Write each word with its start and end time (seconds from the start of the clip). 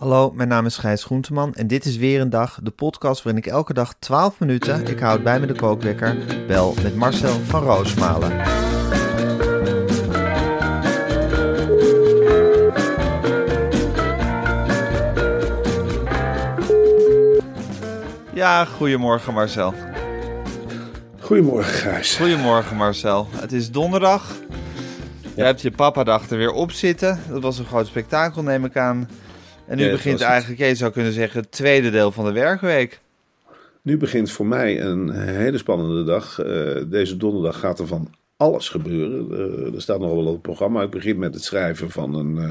Hallo, 0.00 0.30
mijn 0.34 0.48
naam 0.48 0.66
is 0.66 0.76
Gijs 0.76 1.04
Groenteman 1.04 1.54
en 1.54 1.66
dit 1.66 1.84
is 1.84 1.96
weer 1.96 2.20
een 2.20 2.30
dag, 2.30 2.58
de 2.62 2.70
podcast 2.70 3.22
waarin 3.22 3.42
ik 3.42 3.50
elke 3.50 3.72
dag 3.72 3.94
12 3.98 4.38
minuten, 4.38 4.86
ik 4.86 4.98
houd 4.98 5.22
bij 5.22 5.40
me 5.40 5.46
de 5.46 5.54
kookwekker, 5.54 6.16
bel 6.46 6.74
met 6.82 6.96
Marcel 6.96 7.32
van 7.32 7.62
Roosmalen. 7.62 8.36
Ja, 18.34 18.64
goedemorgen 18.64 19.34
Marcel. 19.34 19.74
Goedemorgen, 21.18 21.72
Gijs. 21.72 22.16
Goedemorgen 22.16 22.76
Marcel. 22.76 23.28
Het 23.30 23.52
is 23.52 23.70
donderdag. 23.70 24.36
Je 25.34 25.42
hebt 25.42 25.60
je 25.60 25.70
papa-dag 25.70 26.30
er 26.30 26.36
weer 26.36 26.52
op 26.52 26.72
zitten. 26.72 27.20
Dat 27.28 27.42
was 27.42 27.58
een 27.58 27.66
groot 27.66 27.86
spektakel, 27.86 28.42
neem 28.42 28.64
ik 28.64 28.76
aan. 28.76 29.08
En 29.70 29.76
nu 29.76 29.84
Ja, 29.84 29.90
begint 29.90 30.20
eigenlijk, 30.20 30.60
je 30.60 30.74
zou 30.74 30.92
kunnen 30.92 31.12
zeggen, 31.12 31.40
het 31.40 31.52
tweede 31.52 31.90
deel 31.90 32.12
van 32.12 32.24
de 32.24 32.32
werkweek. 32.32 33.00
Nu 33.82 33.96
begint 33.96 34.30
voor 34.30 34.46
mij 34.46 34.80
een 34.82 35.10
hele 35.10 35.58
spannende 35.58 36.04
dag. 36.04 36.38
Eh, 36.38 36.82
deze 36.86 37.16
donderdag 37.16 37.58
gaat 37.60 37.78
er 37.78 37.86
van 37.86 38.14
alles 38.36 38.68
gebeuren. 38.68 39.26
Eh, 39.32 39.74
er 39.74 39.82
staat 39.82 40.00
nog 40.00 40.10
wel 40.10 40.26
op 40.26 40.32
het 40.32 40.42
programma. 40.42 40.82
Ik 40.82 40.90
begin 40.90 41.18
met 41.18 41.34
het 41.34 41.44
schrijven 41.44 41.90
van 41.90 42.14
een, 42.14 42.38
eh, 42.38 42.50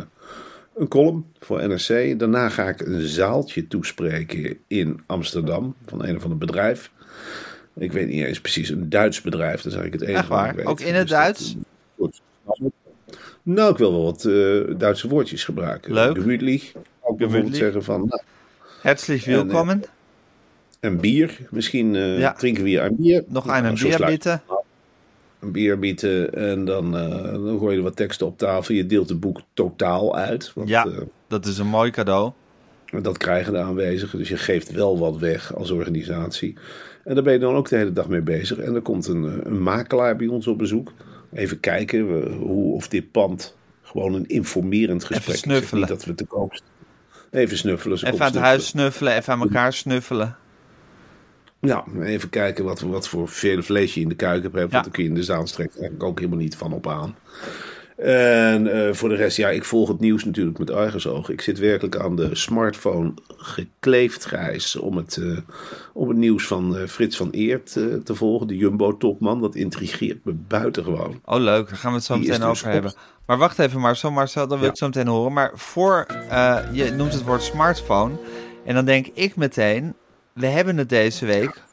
een 0.76 0.88
column 0.88 1.26
voor 1.40 1.68
NRC. 1.68 2.20
Daarna 2.20 2.50
ga 2.50 2.70
ik 2.70 2.80
een 2.82 3.02
zaaltje 3.02 3.68
toespreken 3.68 4.58
in 4.68 5.00
Amsterdam 5.06 5.76
van 5.86 6.06
een 6.06 6.16
of 6.16 6.24
ander 6.24 6.38
bedrijf. 6.38 6.92
Ik 7.76 7.92
weet 7.92 8.08
niet 8.08 8.26
eens 8.26 8.42
precies, 8.42 8.70
een 8.70 8.90
Duits 8.90 9.22
bedrijf. 9.22 9.62
Dat 9.62 9.72
is 9.72 9.78
eigenlijk 9.80 9.94
het 10.02 10.04
enige 10.04 10.20
Echt 10.20 10.30
waar? 10.30 10.42
wat 10.42 10.50
ik 10.52 10.56
weet. 10.58 10.66
Ook 10.68 10.80
in 10.80 10.94
het 10.94 11.08
Dus 11.08 11.18
dat- 11.18 11.22
Duits? 11.22 11.56
Nou, 13.44 13.72
ik 13.72 13.78
wil 13.78 13.92
wel 13.92 14.04
wat 14.04 14.22
Duitse 14.80 15.08
woordjes 15.08 15.44
gebruiken. 15.44 15.94
Leuk. 15.94 16.18
Gemütlich. 16.18 16.72
Bijvoorbeeld 17.20 17.56
zeggen 17.56 17.84
van, 17.84 18.06
nou, 18.08 18.22
Herzlich 18.82 19.26
En, 19.28 19.34
eh, 19.34 19.40
willkommen. 19.42 19.84
een 20.80 21.00
bier. 21.00 21.38
Misschien 21.52 21.96
eh, 21.96 22.20
Ja. 22.20 22.34
drinken 22.34 22.64
we 22.64 22.70
hier 22.70 22.84
een 22.84 22.96
bier. 22.96 23.24
Nog 23.28 23.48
een 23.48 23.78
zo 23.78 23.88
bier 23.88 24.06
bitte. 24.06 24.40
Een 25.40 25.52
bier 25.52 25.80
bieden 25.80 26.34
en 26.34 26.66
dan, 26.66 26.98
eh, 26.98 27.32
dan 27.34 27.58
gooi 27.60 27.72
je 27.72 27.78
er 27.78 27.84
wat 27.84 27.96
teksten 27.96 28.28
op 28.28 28.38
tafel. 28.38 28.76
Je 28.76 28.86
deelt 28.86 29.10
het 29.10 29.20
boek 29.20 29.42
totaal 29.54 30.16
uit. 30.16 30.52
Want, 30.56 30.70
Ja. 30.70 30.88
Dat 31.28 31.46
is 31.46 31.58
een 31.58 31.68
mooi 31.68 31.92
cadeau. 31.92 32.32
dat 33.02 33.18
krijgen 33.18 33.54
de 33.54 33.60
aanwezigen. 33.60 34.18
Dus 34.20 34.30
je 34.30 34.38
geeft 34.38 34.72
wel 34.72 34.98
wat 35.00 35.18
weg 35.18 35.56
als 35.56 35.72
organisatie. 35.72 36.56
En 37.04 37.14
daar 37.16 37.24
ben 37.24 37.34
je 37.34 37.40
dan 37.40 37.56
ook 37.56 37.70
de 37.70 37.76
hele 37.76 37.94
dag 37.94 38.08
mee 38.08 38.22
bezig. 38.22 38.58
En 38.58 38.76
er 38.76 38.82
komt 38.82 39.08
een, 39.08 39.42
een 39.48 39.62
makelaar 39.62 40.16
bij 40.16 40.28
ons 40.28 40.48
op 40.48 40.58
bezoek. 40.58 40.92
Even 41.34 41.60
kijken 41.60 42.32
hoe, 42.34 42.74
of 42.74 42.88
dit 42.88 43.12
pand 43.12 43.56
gewoon 43.82 44.14
een 44.14 44.28
informerend 44.28 45.04
gesprek 45.04 45.36
is. 45.36 45.72
Niet 45.72 45.88
dat 45.88 46.06
we 46.06 46.14
te 46.16 46.26
koop 46.26 46.54
staan. 46.54 46.68
Even 47.32 47.58
snuffelen. 47.58 47.98
Even 47.98 48.08
aan 48.08 48.14
het 48.14 48.20
snuffelen. 48.22 48.44
huis 48.48 48.68
snuffelen, 48.68 49.16
even 49.16 49.34
aan 49.34 49.42
elkaar 49.42 49.74
snuffelen. 49.74 50.36
Ja, 51.62 51.84
even 52.02 52.30
kijken 52.30 52.64
wat, 52.64 52.80
wat 52.80 53.08
voor 53.08 53.30
vele 53.30 53.64
vlees 53.64 53.94
je 53.94 54.02
in 54.02 54.10
de 54.10 54.16
kuik 54.16 54.42
hebt. 54.44 54.56
Want 54.56 54.72
Ja. 54.72 54.82
dan 54.82 54.92
kun 54.92 55.04
je 55.04 55.10
in 55.10 55.16
de 55.16 55.24
Zaanstreek 55.24 55.72
eigenlijk 55.72 56.04
ook 56.04 56.18
helemaal 56.20 56.40
niet 56.40 56.56
van 56.56 56.74
op 56.74 56.88
aan. 56.88 57.16
En 58.04 58.68
eh, 58.88 58.94
voor 58.94 59.10
de 59.10 59.16
rest, 59.16 59.38
ja, 59.38 59.50
ik 59.50 59.64
volg 59.66 59.88
het 59.88 60.00
nieuws 60.00 60.26
natuurlijk 60.26 60.58
met 60.58 60.72
argusogen. 60.72 61.34
Ik 61.34 61.42
zit 61.42 61.60
werkelijk 61.60 61.96
aan 61.98 62.16
de 62.16 62.36
smartphone 62.36 63.14
gekleefd, 63.38 64.26
Gijs, 64.26 64.76
om 64.76 64.98
het, 64.98 65.18
eh, 65.18 65.38
om 65.94 66.08
het 66.08 66.18
nieuws 66.18 66.48
van 66.48 66.78
eh, 66.78 66.88
Frits 66.88 67.18
van 67.18 67.30
Eert 67.32 67.72
te 68.04 68.16
volgen. 68.16 68.48
De 68.48 68.58
Jumbo-topman, 68.58 69.42
dat 69.42 69.56
intrigeert 69.56 70.26
me 70.26 70.32
buitengewoon. 70.34 71.22
Oh 71.26 71.40
leuk, 71.40 71.68
daar 71.70 71.78
gaan 71.78 71.92
we 71.92 71.98
het 71.98 72.06
zo 72.06 72.14
Die 72.14 72.24
meteen 72.24 72.40
dus 72.40 72.50
over 72.50 72.66
op- 72.68 72.74
hebben. 72.74 72.94
Maar 73.26 73.38
wacht 73.38 73.60
even 73.60 73.80
Marcel, 73.80 74.12
Marcel, 74.12 74.48
dat 74.48 74.58
wil 74.58 74.66
Ja. 74.68 74.72
ik 74.72 74.78
zo 74.78 74.86
meteen 74.86 75.08
horen. 75.08 75.34
Maar 75.34 75.52
voor, 75.56 76.06
je 76.72 76.94
noemt 76.98 77.14
het 77.14 77.24
woord 77.24 77.42
smartphone. 77.44 78.14
En 78.66 78.76
dan 78.76 78.86
denk 78.86 79.08
ik 79.14 79.36
meteen, 79.36 79.94
we 80.34 80.46
hebben 80.46 80.78
het 80.78 80.90
deze 80.90 81.26
week 81.26 81.64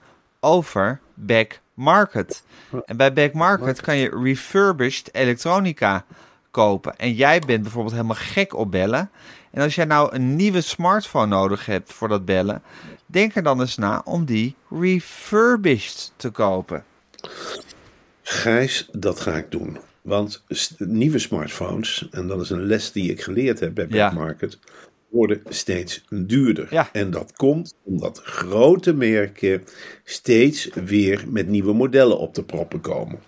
over 0.41 1.01
Back 1.15 1.61
Market. 1.77 2.43
En 2.85 2.97
bij 2.97 3.13
Back 3.13 3.33
Market 3.33 3.81
kan 3.81 3.97
je 3.97 4.21
refurbished 4.23 5.15
elektronica 5.15 6.05
kopen. 6.51 6.99
En 6.99 7.13
jij 7.13 7.41
bent 7.41 7.63
bijvoorbeeld 7.63 7.95
helemaal 7.95 8.17
gek 8.17 8.55
op 8.55 8.71
bellen. 8.71 9.11
En 9.51 9.63
als 9.63 9.75
jij 9.75 9.85
nou 9.85 10.15
een 10.15 10.37
nieuwe 10.37 10.61
smartphone 10.61 11.27
nodig 11.27 11.67
hebt 11.67 11.93
voor 11.93 12.09
dat 12.09 12.25
bellen, 12.25 12.63
denk 13.07 13.35
er 13.35 13.43
dan 13.43 13.61
eens 13.61 13.77
na 13.77 14.03
om 14.05 14.25
die 14.25 14.55
refurbished 14.71 16.13
te 16.17 16.31
kopen. 16.31 16.85
Gijs, 18.23 18.89
dat 18.93 19.21
ga 19.21 19.37
ik 19.37 19.51
doen. 19.51 19.79
Want 20.03 20.43
nieuwe 20.79 21.19
smartphones, 21.19 22.09
en 22.11 22.27
dat 22.27 22.41
is 22.41 22.51
een 22.51 22.67
les 22.67 22.93
die 22.93 23.11
ik 23.11 23.23
geleerd 23.23 23.61
heb 23.61 23.75
bij. 23.75 23.87
Back 23.87 24.13
Market, 24.13 24.59
worden 25.17 25.41
steeds 25.49 26.05
duurder. 26.11 26.67
Ja. 26.71 26.89
En 26.93 27.11
dat 27.11 27.33
komt 27.33 27.75
omdat 27.85 28.21
grote 28.25 28.95
merken 28.95 29.65
steeds 30.05 30.69
weer 30.75 31.25
met 31.29 31.49
nieuwe 31.49 31.73
modellen 31.73 32.19
op 32.19 32.35
de 32.35 32.43
proppen 32.43 32.81
komen. 32.81 33.19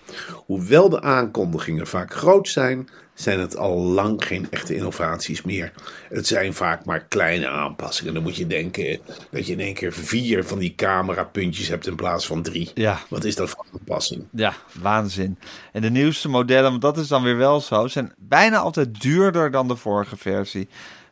Hoewel 0.47 0.89
de 0.89 1.03
aankondigingen 1.03 1.87
vaak 1.87 2.15
groot 2.15 2.49
zijn, 2.49 2.89
zijn 3.15 3.41
het 3.41 3.57
al 3.57 3.79
lang 3.79 4.25
geen 4.25 4.47
echte 4.51 4.75
innovaties 4.75 5.43
meer. 5.43 5.73
Het 6.09 6.27
zijn 6.27 6.55
vaak 6.55 6.85
maar 6.85 7.05
kleine 7.05 7.49
aanpassingen. 7.49 8.15
Dan 8.15 8.23
moet 8.23 8.37
je 8.37 8.47
denken 8.47 9.01
dat 9.31 9.47
je 9.47 9.53
in 9.53 9.61
één 9.61 9.75
keer 9.75 9.93
vier 9.93 10.45
van 10.45 10.59
die 10.59 10.75
camerapuntjes 10.75 11.69
hebt 11.69 11.87
in 11.87 11.97
plaats 11.97 12.27
van 12.27 12.43
drie. 12.43 12.71
Ja. 12.75 12.99
Wat 13.09 13.25
is 13.25 13.37
dat 13.37 13.51
voor 13.51 13.65
een 13.65 13.79
aanpassing? 13.79 14.25
Ja, 14.33 14.55
waanzin. 14.81 15.39
En 15.73 15.83
de 15.83 15.91
nieuwste 15.91 16.29
modellen, 16.29 16.71
want 16.71 16.83
dat 16.83 16.99
is 16.99 17.09
dan 17.09 17.23
weer 17.23 17.37
wel 17.37 17.61
zo, 17.61 17.87
zijn 17.87 18.13
bijna 18.19 18.59
altijd 18.59 19.01
duurder 19.01 19.51
dan 19.51 19.69
de 19.69 19.77
vorige 19.77 20.17
versie. 20.17 20.69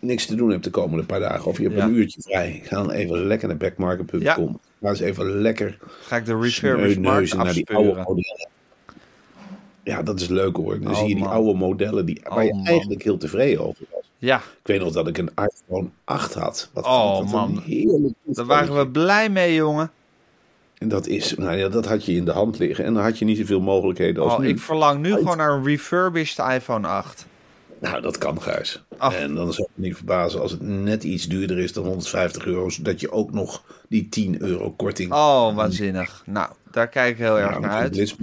niks 0.00 0.26
te 0.26 0.34
doen 0.34 0.50
hebt 0.50 0.64
de 0.64 0.70
komende 0.70 1.04
paar 1.04 1.20
dagen, 1.20 1.44
of 1.46 1.56
je 1.56 1.62
hebt 1.64 1.76
Ja. 1.76 1.84
een 1.84 1.94
uurtje 1.94 2.22
vrij, 2.22 2.60
ga 2.64 2.76
dan 2.76 2.90
even 2.90 3.26
lekker 3.26 3.48
naar 3.48 3.56
backmarket.com. 3.56 4.20
Ja. 4.22 4.36
Ga 4.80 4.88
eens 4.88 5.00
even 5.00 5.40
lekker 5.40 5.78
Ga 6.02 6.16
ik 6.16 6.24
de 6.24 6.38
refurbished 6.38 7.00
markt 7.02 7.34
naar 7.34 7.52
die 7.52 7.68
oude 7.70 7.88
modellen. 7.94 8.48
Ja, 9.84 9.96
Ja, 9.96 10.02
dat 10.02 10.20
is 10.20 10.28
leuk 10.28 10.56
hoor. 10.56 10.80
Dan 10.80 10.90
Oh, 10.92 10.98
zie 10.98 11.08
je 11.08 11.14
die 11.14 11.24
man. 11.24 11.32
oude 11.32 11.54
modellen 11.58 12.06
die, 12.06 12.20
waar 12.24 12.38
Oh, 12.38 12.44
je 12.44 12.54
man. 12.54 12.66
eigenlijk 12.66 13.02
heel 13.02 13.16
tevreden 13.16 13.66
over 13.66 13.84
was. 13.90 14.02
Ja, 14.18 14.36
Ik 14.36 14.42
weet 14.66 14.80
nog 14.80 14.92
dat 14.92 15.08
ik 15.08 15.18
een 15.18 15.30
iPhone 15.34 15.88
8 16.04 16.34
had. 16.34 16.70
Wat 16.72 16.84
Oh, 16.84 17.14
ik 17.16 17.22
dat 17.22 17.32
man. 17.32 17.62
heerlijk 17.66 18.14
daar 18.24 18.44
waren 18.46 18.76
we 18.78 18.88
blij 18.88 19.28
mee, 19.30 19.54
jongen. 19.54 19.90
En 20.78 20.88
dat 20.88 21.06
is, 21.06 21.34
nou 21.34 21.56
ja, 21.56 21.68
dat 21.68 21.86
had 21.86 22.04
je 22.04 22.12
in 22.12 22.24
de 22.24 22.30
hand 22.32 22.58
liggen. 22.58 22.84
En 22.84 22.94
dan 22.94 23.02
had 23.02 23.18
je 23.18 23.24
niet 23.24 23.38
zoveel 23.38 23.60
mogelijkheden 23.60 24.22
als 24.22 24.32
Oh, 24.32 24.38
nu. 24.38 24.48
ik 24.48 24.58
verlang 24.58 25.00
nu 25.00 25.12
gewoon 25.12 25.36
naar 25.36 25.52
een 25.52 25.64
refurbished 25.64 26.46
iPhone 26.52 26.86
8. 26.88 27.26
Nou, 27.80 28.00
dat 28.00 28.18
kan, 28.18 28.42
Gijs. 28.42 28.82
Ach. 28.96 29.14
En 29.14 29.34
dan 29.34 29.52
zou 29.52 29.66
het 29.68 29.76
me 29.78 29.86
niet 29.86 29.96
verbazen 29.96 30.40
als 30.40 30.50
het 30.50 30.60
net 30.62 31.04
iets 31.04 31.24
duurder 31.28 31.58
is 31.58 31.72
dan 31.72 31.84
150 31.84 32.46
euro. 32.46 32.68
Zodat 32.68 33.00
je 33.00 33.10
ook 33.12 33.32
nog 33.32 33.62
die 33.88 34.08
10 34.08 34.42
euro 34.42 34.70
korting... 34.70 35.12
Oh, 35.12 35.54
waanzinnig. 35.54 36.22
Nou, 36.26 36.50
daar 36.70 36.88
kijk 36.88 37.12
ik 37.12 37.18
heel 37.18 37.38
erg 37.38 37.58
naar 37.60 37.70
uit. 37.70 38.14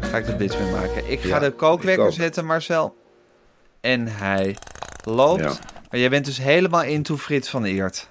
Ga 0.00 0.16
ik 0.18 0.26
de 0.26 0.34
blitz 0.36 0.58
mee 0.58 0.70
maken. 0.72 1.10
Ik 1.10 1.20
ga 1.20 1.28
Ja, 1.28 1.38
de 1.38 1.50
kookwekker 1.50 2.04
ik 2.04 2.10
ook. 2.10 2.16
zetten, 2.16 2.46
Marcel. 2.46 2.96
En 3.80 4.06
hij 4.06 4.56
loopt. 5.04 5.40
Ja. 5.40 5.58
Maar 5.90 6.00
jij 6.00 6.10
bent 6.10 6.24
dus 6.24 6.38
helemaal 6.38 6.82
into 6.82 7.16
Frits 7.16 7.48
van 7.48 7.64
Eert. 7.64 8.08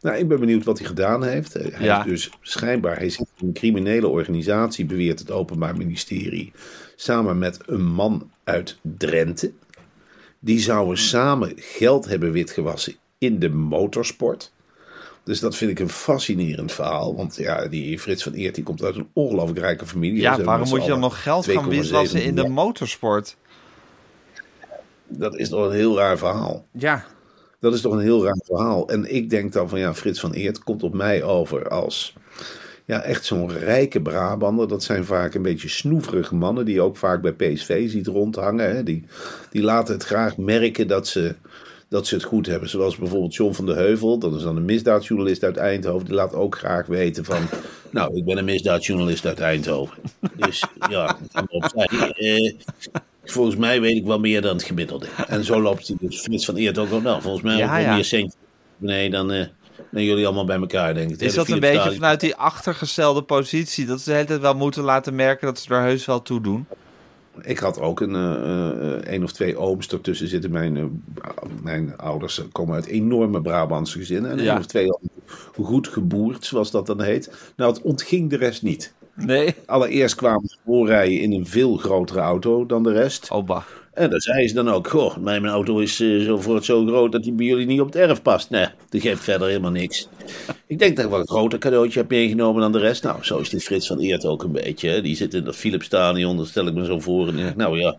Nou, 0.00 0.16
ik 0.16 0.28
ben 0.28 0.40
benieuwd 0.40 0.64
wat 0.64 0.78
hij 0.78 0.86
gedaan 0.86 1.24
heeft. 1.24 1.52
Hij 1.52 1.72
Ja. 1.78 1.94
heeft 1.96 2.08
dus 2.08 2.30
schijnbaar, 2.40 2.96
hij 2.96 3.10
zit 3.10 3.26
in 3.38 3.46
een 3.46 3.52
criminele 3.52 4.08
organisatie, 4.08 4.84
beweert 4.84 5.18
het 5.18 5.30
Openbaar 5.30 5.76
Ministerie, 5.76 6.52
samen 6.96 7.38
met 7.38 7.58
een 7.66 7.84
man 7.84 8.30
uit 8.44 8.78
Drenthe. 8.82 9.52
Die 10.38 10.58
zouden 10.58 10.98
samen 10.98 11.52
geld 11.56 12.04
hebben 12.04 12.32
witgewassen 12.32 12.94
in 13.18 13.38
de 13.38 13.48
motorsport. 13.50 14.52
Dus 15.24 15.40
dat 15.40 15.56
vind 15.56 15.70
ik 15.70 15.78
een 15.78 15.88
fascinerend 15.88 16.72
verhaal. 16.72 17.16
Want 17.16 17.36
ja, 17.36 17.68
die 17.68 17.98
Frits 17.98 18.22
van 18.22 18.32
Eert 18.32 18.54
die 18.54 18.64
komt 18.64 18.82
uit 18.82 18.96
een 18.96 19.08
ongelooflijk 19.12 19.58
rijke 19.58 19.86
familie. 19.86 20.20
Ja, 20.20 20.42
waarom 20.42 20.68
moet 20.68 20.82
je 20.82 20.88
dan 20.88 21.00
nog 21.00 21.22
geld 21.22 21.46
gaan 21.46 21.64
2,7 21.64 21.68
witwassen 21.68 22.22
in 22.22 22.34
de 22.34 22.48
motorsport? 22.48 23.36
Dat 25.18 25.36
is 25.36 25.48
toch 25.48 25.66
een 25.66 25.72
heel 25.72 25.96
raar 25.96 26.18
verhaal. 26.18 26.66
Ja, 26.72 27.04
Dat 27.60 27.74
is 27.74 27.80
toch 27.80 27.92
een 27.92 28.00
heel 28.00 28.24
raar 28.24 28.40
verhaal. 28.44 28.88
En 28.88 29.14
ik 29.14 29.30
denk 29.30 29.52
dan 29.52 29.68
van 29.68 29.78
ja, 29.78 29.94
Frits 29.94 30.20
van 30.20 30.32
Eert 30.32 30.58
komt 30.58 30.82
op 30.82 30.94
mij 30.94 31.22
over 31.22 31.68
als 31.68 32.14
ja, 32.84 33.02
echt 33.02 33.24
zo'n 33.24 33.52
rijke 33.52 34.02
Brabander. 34.02 34.68
Dat 34.68 34.82
zijn 34.82 35.04
vaak 35.04 35.34
een 35.34 35.42
beetje 35.42 35.68
snoeverige 35.68 36.34
mannen 36.34 36.64
die 36.64 36.74
je 36.74 36.80
ook 36.80 36.96
vaak 36.96 37.22
bij 37.22 37.32
PSV 37.32 37.90
ziet 37.90 38.06
rondhangen. 38.06 38.74
Hè. 38.76 38.82
Die, 38.82 39.04
die 39.50 39.62
laten 39.62 39.94
het 39.94 40.04
graag 40.04 40.36
merken 40.36 40.88
dat 40.88 41.08
ze, 41.08 41.34
dat 41.88 42.06
ze 42.06 42.14
het 42.14 42.24
goed 42.24 42.46
hebben. 42.46 42.68
Zoals 42.68 42.96
bijvoorbeeld 42.96 43.34
John 43.34 43.52
van 43.52 43.66
de 43.66 43.74
Heuvel, 43.74 44.18
dat 44.18 44.34
is 44.34 44.42
dan 44.42 44.56
een 44.56 44.64
misdaadjournalist 44.64 45.44
uit 45.44 45.56
Eindhoven. 45.56 46.06
Die 46.06 46.14
laat 46.14 46.34
ook 46.34 46.58
graag 46.58 46.86
weten 46.86 47.24
van, 47.24 47.42
nou, 47.90 48.16
ik 48.16 48.24
ben 48.24 48.38
een 48.38 48.44
misdaadjournalist 48.44 49.26
uit 49.26 49.40
Eindhoven. 49.40 49.98
Dus 50.36 50.64
ja, 50.88 51.06
dat 51.06 51.32
kan 51.32 51.46
opzij. 51.50 52.12
Eh, 52.12 52.54
Volgens 53.24 53.56
mij 53.56 53.80
weet 53.80 53.96
ik 53.96 54.04
wel 54.06 54.20
meer 54.20 54.40
dan 54.42 54.52
het 54.56 54.62
gemiddelde. 54.64 55.06
En 55.28 55.44
zo 55.44 55.60
loopt 55.68 55.86
hij 55.88 55.96
dus 56.00 56.20
Frits 56.20 56.44
van 56.44 56.56
Eert 56.56 56.78
ook 56.78 56.88
wel. 56.88 57.00
Nou, 57.00 57.22
volgens 57.22 57.42
mij 57.42 57.56
Ja, 57.56 57.76
ja. 57.78 57.94
meer 57.94 58.04
centjes 58.04 58.34
nee, 58.76 59.10
dan, 59.10 59.28
dan 59.90 60.04
jullie 60.04 60.24
allemaal 60.26 60.44
bij 60.44 60.56
elkaar, 60.58 60.94
denk 60.94 61.06
ik. 61.06 61.12
Het 61.12 61.22
is 61.22 61.34
dat 61.34 61.48
een 61.48 61.60
beetje 61.60 61.76
Stadion- 61.76 61.94
vanuit 61.96 62.20
die 62.20 62.34
achtergestelde 62.36 63.22
positie? 63.22 63.86
Dat 63.86 64.00
ze 64.00 64.08
de 64.08 64.14
hele 64.14 64.26
tijd 64.26 64.40
wel 64.40 64.54
moeten 64.54 64.82
laten 64.82 65.14
merken 65.14 65.46
dat 65.46 65.58
ze 65.58 65.74
er 65.74 65.80
heus 65.82 66.04
wel 66.06 66.22
toe 66.22 66.40
doen? 66.40 66.66
Ik 67.42 67.58
had 67.58 67.80
ook 67.80 68.00
een, 68.00 68.14
eh, 68.14 68.94
eh, 68.94 69.14
een 69.14 69.22
of 69.22 69.32
twee 69.32 69.56
ooms 69.56 69.88
ertussen 69.88 70.28
zitten. 70.28 70.50
Mijn, 70.50 71.02
mijn 71.62 71.96
ouders 71.96 72.42
komen 72.52 72.74
uit 72.74 72.86
enorme 72.86 73.42
Brabantse 73.42 73.98
gezinnen. 73.98 74.30
En 74.30 74.42
Ja. 74.42 74.52
een 74.52 74.58
of 74.58 74.66
twee 74.66 74.86
goed 75.62 75.88
geboerd, 75.88 76.44
zoals 76.44 76.70
dat 76.70 76.86
dan 76.86 77.02
heet. 77.02 77.52
Nou, 77.56 77.72
het 77.72 77.82
ontging 77.82 78.30
de 78.30 78.36
rest 78.36 78.62
niet. 78.62 78.94
Nee. 79.14 79.54
Allereerst 79.66 80.14
kwamen 80.14 80.48
ze 80.48 80.56
voorrijden 80.64 81.20
in 81.20 81.32
een 81.32 81.46
veel 81.46 81.76
grotere 81.76 82.20
auto 82.20 82.66
dan 82.66 82.82
de 82.82 82.92
rest. 82.92 83.30
Oba. 83.30 83.64
En 83.92 84.10
dan 84.10 84.20
zei 84.20 84.48
ze 84.48 84.54
dan 84.54 84.68
ook, 84.68 84.88
goh, 84.88 85.16
mijn 85.16 85.46
auto 85.46 85.78
is 85.78 86.00
eh, 86.00 86.20
zo, 86.20 86.40
voor 86.40 86.54
het 86.54 86.64
zo 86.64 86.86
groot 86.86 87.12
dat 87.12 87.22
die 87.22 87.32
bij 87.32 87.46
jullie 87.46 87.66
niet 87.66 87.80
op 87.80 87.86
het 87.86 87.96
erf 87.96 88.22
past. 88.22 88.50
Nee, 88.50 88.66
dat 88.88 89.00
geeft 89.00 89.22
verder 89.22 89.48
helemaal 89.48 89.70
niks. 89.70 90.08
Ik 90.66 90.78
denk 90.78 90.96
dat 90.96 91.04
ik 91.04 91.10
wel 91.10 91.20
een 91.20 91.28
groter 91.28 91.58
cadeautje 91.58 91.98
heb 91.98 92.08
meegenomen 92.08 92.60
dan 92.60 92.72
de 92.72 92.78
rest. 92.78 93.02
Nou, 93.02 93.24
zo 93.24 93.38
is 93.38 93.48
dit 93.48 93.64
Frits 93.64 93.86
van 93.86 93.98
Eert 93.98 94.24
ook 94.24 94.42
een 94.42 94.52
beetje. 94.52 94.88
Hè. 94.88 95.02
Die 95.02 95.16
zit 95.16 95.34
in 95.34 95.44
dat 95.44 95.56
Philips 95.56 95.86
Stadion, 95.86 96.36
dat 96.36 96.46
stel 96.46 96.66
ik 96.66 96.74
me 96.74 96.84
zo 96.84 97.00
voor. 97.00 97.28
En 97.28 97.38
ik 97.38 97.44
denk, 97.44 97.56
nou 97.56 97.78
ja, 97.78 97.96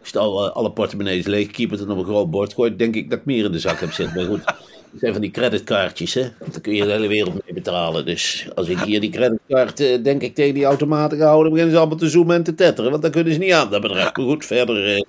als 0.00 0.10
je 0.10 0.18
alle, 0.18 0.52
alle 0.52 0.72
portemonnees 0.72 1.26
leeg 1.26 1.58
en 1.58 1.90
op 1.90 1.98
een 1.98 2.04
groot 2.04 2.30
bord 2.30 2.54
gooit, 2.54 2.78
denk 2.78 2.94
ik 2.94 3.10
dat 3.10 3.18
ik 3.18 3.24
meer 3.24 3.44
in 3.44 3.52
de 3.52 3.58
zak 3.58 3.80
heb 3.80 3.92
zitten. 3.92 4.16
Maar 4.16 4.24
goed, 4.24 4.44
het 4.92 5.00
zijn 5.00 5.12
van 5.12 5.22
die 5.22 5.30
creditkaartjes, 5.30 6.14
hè. 6.14 6.20
Daar 6.38 6.60
kun 6.60 6.74
je 6.74 6.84
de 6.84 6.90
hele 6.90 7.06
wereld 7.06 7.32
mee 7.32 7.54
betalen. 7.54 8.06
Dus 8.06 8.48
als 8.54 8.68
ik 8.68 8.78
hier 8.78 9.00
die 9.00 9.10
creditkaart, 9.10 9.80
eh, 9.80 10.02
denk 10.02 10.22
ik, 10.22 10.34
tegen 10.34 10.54
die 10.54 10.64
automaten 10.64 11.18
ga 11.18 11.26
houden, 11.26 11.50
beginnen 11.50 11.74
ze 11.74 11.80
allemaal 11.80 11.98
te 11.98 12.08
zoomen 12.08 12.36
en 12.36 12.42
te 12.42 12.54
tetteren. 12.54 12.90
Want 12.90 13.02
dan 13.02 13.10
kunnen 13.10 13.32
ze 13.32 13.38
niet 13.38 13.52
aan, 13.52 13.70
dat 13.70 13.80
bedrag. 13.80 14.10
Goed, 14.12 14.44
verder... 14.46 14.94
eh, 14.94 15.02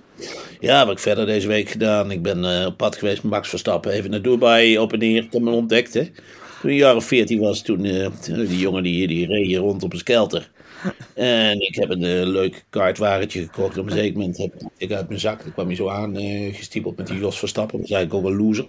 ja, 0.59 0.79
heb 0.79 0.89
ik 0.89 0.99
verder 0.99 1.25
deze 1.25 1.47
week 1.47 1.69
gedaan? 1.69 2.11
Ik 2.11 2.21
ben 2.21 2.45
eh, 2.45 2.65
op 2.65 2.77
pad 2.77 2.95
geweest 2.95 3.23
met 3.23 3.31
Max 3.31 3.49
Verstappen. 3.49 3.91
Even 3.91 4.09
naar 4.09 4.21
Dubai 4.21 4.77
op 4.77 4.93
en 4.93 4.99
neer. 4.99 5.23
Ik 5.23 5.31
heb 5.31 5.41
hem 5.43 5.47
ontdekt. 5.47 5.91
Toen 5.91 6.01
ik 6.01 6.11
een 6.61 6.75
jaar 6.75 6.95
of 6.95 7.05
veertien 7.05 7.39
was, 7.39 7.61
toen 7.61 7.81
die 8.25 8.59
jongen 8.59 8.83
die, 8.83 9.07
die 9.07 9.27
reed 9.27 9.57
rond 9.57 9.83
op 9.83 9.93
een 9.93 9.99
skelter. 9.99 10.51
En 11.13 11.61
ik 11.61 11.75
heb 11.75 11.89
een 11.89 12.03
eh, 12.03 12.25
leuk 12.25 12.65
kaartwagentje 12.69 13.41
gekocht. 13.41 13.77
Op 13.77 13.85
een 13.85 13.91
zeker 13.91 14.17
moment 14.17 14.37
heb 14.37 14.53
ik 14.77 14.91
uit 14.91 15.07
mijn 15.07 15.19
zak. 15.19 15.43
Dan 15.43 15.53
kwam 15.53 15.65
hij 15.65 15.75
zo 15.75 15.89
aan, 15.89 16.17
eh, 16.17 16.55
gestiepeld 16.55 16.97
met 16.97 17.07
die 17.07 17.19
Jos 17.19 17.39
Verstappen. 17.39 17.79
Dat 17.79 17.89
was 17.89 17.97
eigenlijk 17.97 18.25
ook 18.25 18.31
een 18.31 18.45
loser. 18.45 18.65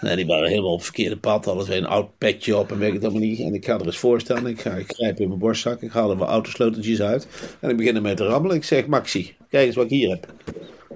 Nee, 0.00 0.16
die 0.16 0.26
waren 0.26 0.48
helemaal 0.48 0.70
op 0.70 0.76
het 0.76 0.84
verkeerde 0.84 1.16
pad. 1.16 1.44
Hadden 1.44 1.64
twee 1.64 1.78
een 1.78 1.86
oud 1.86 2.18
petje 2.18 2.56
op 2.56 2.70
en 2.70 2.78
weet 2.78 2.88
ik 2.88 2.94
het 2.94 3.02
allemaal 3.02 3.22
niet. 3.22 3.40
En 3.40 3.54
ik 3.54 3.64
ga 3.64 3.74
er 3.74 3.86
eens 3.86 3.98
voor 3.98 4.20
staan. 4.20 4.46
Ik, 4.46 4.60
ga, 4.60 4.70
ik 4.70 4.92
grijp 4.92 5.20
in 5.20 5.28
mijn 5.28 5.40
borstzak. 5.40 5.82
Ik 5.82 5.90
haal 5.90 6.10
er 6.10 6.16
wat 6.16 6.28
autosleuteltjes 6.28 7.02
uit. 7.02 7.28
En 7.60 7.70
ik 7.70 7.76
begin 7.76 7.96
ermee 7.96 8.14
te 8.14 8.24
rammelen. 8.24 8.56
Ik 8.56 8.64
zeg, 8.64 8.86
Maxi, 8.86 9.34
kijk 9.50 9.66
eens 9.66 9.76
wat 9.76 9.84
ik 9.84 9.90
hier 9.90 10.10
heb. 10.10 10.32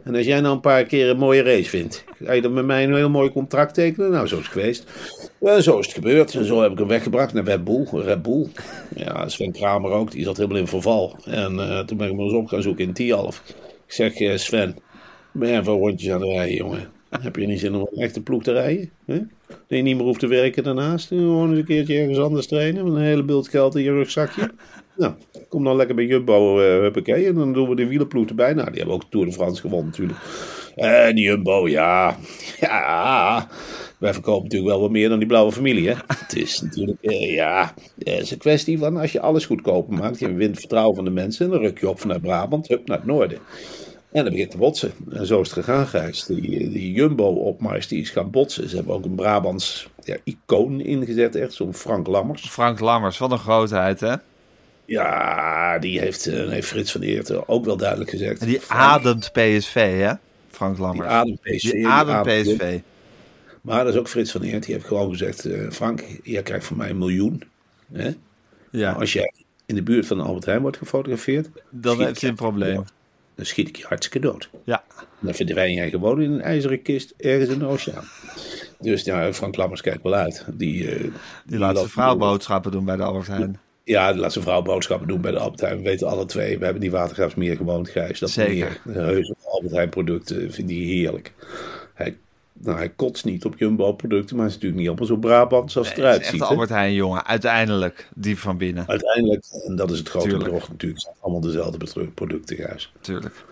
En 0.04 0.14
als 0.14 0.26
jij 0.26 0.40
nou 0.40 0.54
een 0.54 0.60
paar 0.60 0.84
keer 0.84 1.08
een 1.08 1.18
mooie 1.18 1.42
race 1.42 1.68
vindt, 1.68 2.04
ga 2.24 2.32
je 2.32 2.42
dan 2.42 2.52
met 2.52 2.64
mij 2.64 2.84
een 2.84 2.94
heel 2.94 3.10
mooi 3.10 3.30
contract 3.30 3.74
tekenen? 3.74 4.10
Nou, 4.10 4.26
zo 4.26 4.38
is 4.38 4.42
het 4.42 4.52
geweest. 4.52 4.84
En 5.42 5.62
zo 5.62 5.78
is 5.78 5.86
het 5.86 5.94
gebeurd. 5.94 6.34
En 6.34 6.44
zo 6.44 6.62
heb 6.62 6.72
ik 6.72 6.78
hem 6.78 6.88
weggebracht 6.88 7.32
naar 7.32 7.44
Red 7.44 7.64
Bull. 7.64 7.86
Red 7.92 8.22
Bull. 8.22 8.46
Ja, 8.96 9.28
Sven 9.28 9.52
Kramer 9.52 9.90
ook. 9.90 10.10
Die 10.10 10.24
zat 10.24 10.36
helemaal 10.36 10.58
in 10.58 10.66
verval. 10.66 11.16
En 11.24 11.58
eh, 11.58 11.78
toen 11.78 11.96
ben 11.96 12.08
ik 12.08 12.16
me 12.16 12.22
eens 12.22 12.32
op 12.32 12.46
gaan 12.46 12.62
zoeken 12.62 12.84
in 12.84 12.92
Tialf. 12.92 13.42
Ik 13.86 13.92
zeg, 13.92 14.14
eh, 14.14 14.36
Sven, 14.36 14.76
ben 15.32 15.48
jij 15.48 15.58
even 15.58 15.72
rondjes 15.72 16.12
aan 16.12 16.20
het 16.20 16.30
rijden, 16.30 16.56
jongen? 16.56 16.90
Heb 17.20 17.36
je 17.36 17.46
niet 17.46 17.60
zin 17.60 17.74
om 17.74 17.88
een 17.92 18.02
echte 18.02 18.22
ploeg 18.22 18.42
te 18.42 18.52
rijden? 18.52 18.90
Hè? 19.06 19.18
Dat 19.48 19.58
je 19.66 19.82
niet 19.82 19.96
meer 19.96 20.04
hoeft 20.04 20.20
te 20.20 20.26
werken 20.26 20.62
daarnaast. 20.62 21.08
Gewoon 21.08 21.50
eens 21.50 21.58
een 21.58 21.64
keertje 21.64 21.98
ergens 21.98 22.18
anders 22.18 22.46
trainen. 22.46 22.84
Met 22.84 22.92
een 22.92 23.00
hele 23.00 23.24
bult 23.24 23.48
geld 23.48 23.74
in 23.74 23.82
je 23.82 23.92
rugzakje. 23.92 24.50
Nou, 24.96 25.12
kom 25.48 25.64
dan 25.64 25.76
lekker 25.76 25.94
bij 25.94 26.04
Jumbo, 26.04 26.60
eh 26.60 26.80
huppakee. 26.80 27.26
En 27.26 27.34
dan 27.34 27.52
doen 27.52 27.68
we 27.68 27.74
de 27.74 27.86
wielenploeg 27.86 28.28
erbij. 28.28 28.54
Nou, 28.54 28.68
die 28.68 28.76
hebben 28.76 28.94
ook 28.94 29.04
Tour 29.10 29.26
de 29.26 29.32
France 29.32 29.60
gewonnen 29.60 29.86
natuurlijk. 29.86 30.18
En 30.74 31.16
Jumbo, 31.16 31.68
ja. 31.68 32.16
Ja. 32.60 33.48
Wij 34.02 34.12
verkopen 34.12 34.42
natuurlijk 34.42 34.70
wel 34.70 34.80
wat 34.80 34.90
meer 34.90 35.08
dan 35.08 35.18
die 35.18 35.28
blauwe 35.28 35.52
familie, 35.52 35.88
hè. 35.88 35.94
Het 36.26 36.36
is 36.36 36.60
natuurlijk, 36.60 37.02
eh, 37.02 37.34
ja. 37.34 37.74
Het 37.98 38.18
is 38.22 38.30
een 38.30 38.38
kwestie 38.38 38.78
van 38.78 38.96
als 38.96 39.12
je 39.12 39.20
alles 39.20 39.46
goedkoper 39.46 39.94
maakt. 39.98 40.18
Je 40.18 40.32
wint 40.32 40.58
vertrouwen 40.58 40.94
van 40.94 41.04
de 41.04 41.10
mensen. 41.10 41.44
En 41.46 41.50
dan 41.52 41.60
ruk 41.60 41.80
je 41.80 41.88
op 41.88 42.00
vanuit 42.00 42.22
Brabant, 42.22 42.68
hup, 42.68 42.88
naar 42.88 42.96
het 42.96 43.06
noorden. 43.06 43.38
En 44.12 44.22
dan 44.24 44.32
begint 44.32 44.50
te 44.50 44.56
botsen. 44.56 44.92
En 45.10 45.26
zo 45.26 45.40
is 45.40 45.50
het 45.50 45.64
gegaan, 45.64 45.86
Gijs. 45.86 46.24
Die, 46.24 46.70
die 46.70 46.92
Jumbo-opmars 46.92 47.88
die 47.88 48.00
is 48.00 48.10
gaan 48.10 48.30
botsen. 48.30 48.68
Ze 48.68 48.76
hebben 48.76 48.94
ook 48.94 49.04
een 49.04 49.14
Brabants 49.14 49.88
ja, 50.04 50.16
icoon 50.24 50.80
ingezet, 50.80 51.34
echt. 51.36 51.52
Zo'n 51.52 51.74
Frank 51.74 52.06
Lammers. 52.06 52.48
Frank 52.48 52.80
Lammers, 52.80 53.18
wat 53.18 53.30
een 53.30 53.38
grootheid, 53.38 54.00
hè? 54.00 54.14
Ja, 54.84 55.78
die 55.78 56.00
heeft, 56.00 56.26
eh, 56.26 56.48
heeft 56.48 56.68
Frits 56.68 56.92
van 56.92 57.00
Eert 57.00 57.48
ook 57.48 57.64
wel 57.64 57.76
duidelijk 57.76 58.10
gezegd. 58.10 58.40
En 58.40 58.46
die 58.46 58.60
Frank, 58.60 58.80
ademt 58.80 59.30
PSV, 59.32 59.98
hè? 60.00 60.12
Frank 60.50 60.74
die 60.76 60.84
Lammers. 60.84 61.08
ademt 61.08 61.40
PSV. 61.40 61.70
Die 61.72 61.86
ademt- 61.86 62.42
PSV. 62.42 62.78
Maar 63.62 63.84
dat 63.84 63.92
is 63.94 63.98
ook 64.00 64.08
Frits 64.08 64.30
van 64.32 64.42
Eert. 64.42 64.64
Die 64.64 64.74
heeft 64.74 64.86
gewoon 64.86 65.10
gezegd, 65.10 65.44
eh, 65.44 65.70
Frank, 65.70 66.04
jij 66.22 66.42
krijgt 66.42 66.66
van 66.66 66.76
mij 66.76 66.90
een 66.90 66.98
miljoen. 66.98 67.42
Hè? 67.92 68.10
Ja, 68.70 68.92
Als 68.92 69.12
jij 69.12 69.32
in 69.66 69.74
de 69.74 69.82
buurt 69.82 70.06
van 70.06 70.20
Albert 70.20 70.44
Heijn 70.44 70.60
wordt 70.60 70.76
gefotografeerd, 70.76 71.48
dan 71.70 71.92
ik 71.92 71.98
hij 71.98 72.08
een 72.08 72.14
je 72.20 72.32
probleem. 72.32 72.74
dood. 72.74 72.92
Dan 73.34 73.46
schiet 73.46 73.68
ik 73.68 73.76
je 73.76 73.84
hartstikke 73.86 74.18
dood. 74.28 74.50
Ja, 74.64 74.84
Dan 75.20 75.34
verdwijn 75.34 75.72
jij 75.72 75.90
gewoon 75.90 76.22
in 76.22 76.30
een 76.32 76.40
ijzeren 76.40 76.82
kist 76.82 77.14
ergens 77.16 77.50
in 77.50 77.58
de 77.58 77.66
oceaan. 77.66 78.04
Dus 78.80 79.02
ja, 79.04 79.32
Frank 79.32 79.56
Lammers 79.56 79.80
kijkt 79.80 80.02
wel 80.02 80.14
uit. 80.14 80.44
Die, 80.52 80.90
eh, 80.90 81.10
die 81.46 81.58
laat 81.58 81.76
zijn 81.76 81.88
vrouw 81.88 82.16
boodschappen 82.16 82.70
doen 82.72 82.84
bij 82.84 82.96
de 82.96 83.02
Albert 83.02 83.26
Heijn. 83.26 83.60
Ja, 83.84 84.12
die 84.12 84.20
laat 84.20 84.32
zijn 84.32 84.44
vrouw 84.44 84.62
boodschappen 84.62 85.08
doen 85.08 85.20
bij 85.20 85.30
de 85.30 85.38
Albert 85.38 85.60
Heijn. 85.60 85.76
We 85.76 85.82
weten 85.82 86.08
alle 86.08 86.24
twee, 86.26 86.58
we 86.58 86.64
hebben 86.64 86.82
die 86.82 86.90
watergraafsmeer 86.90 87.56
gewoond, 87.56 87.88
Gijs. 87.88 88.18
Dat 88.18 88.30
Zeker. 88.30 88.80
meer, 88.84 88.94
de 88.94 89.00
heuse 89.00 89.34
Albert 89.44 89.72
Heijn 89.72 89.88
producten 89.88 90.52
vindt 90.52 90.70
hij 90.70 90.80
heerlijk. 90.80 91.32
Hij, 91.94 92.16
nou, 92.62 92.76
hij 92.76 92.88
kotst 92.88 93.24
niet 93.24 93.44
op 93.44 93.58
Jumbo 93.58 93.92
producten, 93.92 94.36
maar 94.36 94.44
het 94.44 94.54
is 94.54 94.60
natuurlijk 94.60 94.80
niet 94.80 94.88
allemaal 94.90 95.16
zo 95.16 95.28
Brabants 95.28 95.76
als 95.76 95.86
het 95.86 95.96
Het 95.96 96.04
eruit 96.04 96.20
echt 96.20 96.30
ziet. 96.30 96.38
de 96.38 96.44
hè. 96.44 96.50
Albert 96.50 96.68
Heijn, 96.68 96.94
jongen. 96.94 97.26
Uiteindelijk, 97.26 98.08
die 98.14 98.38
van 98.38 98.56
binnen. 98.56 98.88
Uiteindelijk, 98.88 99.44
en 99.66 99.76
dat 99.76 99.90
is 99.90 99.98
het 99.98 100.08
grote 100.08 100.28
Tuurlijk. 100.28 100.50
bedrog 100.50 100.68
natuurlijk, 100.68 101.00
het 101.00 101.10
zijn 101.10 101.16
allemaal 101.20 101.40
dezelfde 101.40 102.08
producten, 102.14 102.56
Gijs. 102.56 102.92
Natuurlijk. 102.94 103.44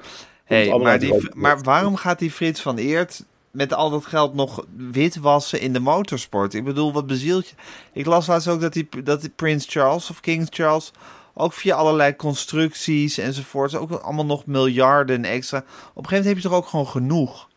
Hey, 0.45 0.79
maar, 0.79 0.99
die, 0.99 1.31
maar 1.35 1.61
waarom 1.61 1.97
gaat 1.97 2.19
die 2.19 2.31
Frits 2.31 2.61
van 2.61 2.77
Eert 2.77 3.25
met 3.51 3.75
al 3.75 3.91
dat 3.91 4.07
geld 4.07 4.35
nog 4.35 4.67
witwassen 4.77 5.61
in 5.61 5.73
de 5.73 5.81
motorsport? 5.81 6.55
Ik 6.55 6.65
bedoel, 6.65 6.93
wat 6.93 7.07
bezielt 7.07 7.49
je? 7.49 7.55
Ik 7.93 8.07
las 8.07 8.27
laatst 8.27 8.49
ook 8.49 8.61
dat 8.61 8.73
die, 8.73 8.89
dat 9.05 9.21
die 9.21 9.31
Prins 9.31 9.67
Charles 9.69 10.11
of 10.11 10.21
King 10.21 10.47
Charles 10.51 10.93
ook 11.35 11.53
via 11.53 11.75
allerlei 11.77 12.17
constructies 12.17 13.19
enzovoort. 13.19 13.75
Ook 13.75 13.91
allemaal 13.91 14.27
nog 14.27 14.47
miljarden 14.47 15.25
extra. 15.25 15.59
Op 15.59 15.65
een 15.65 15.75
gegeven 15.85 16.03
moment 16.09 16.25
heb 16.25 16.37
je 16.37 16.43
toch 16.43 16.53
ook 16.53 16.67
gewoon 16.67 16.87
genoeg. 16.87 17.49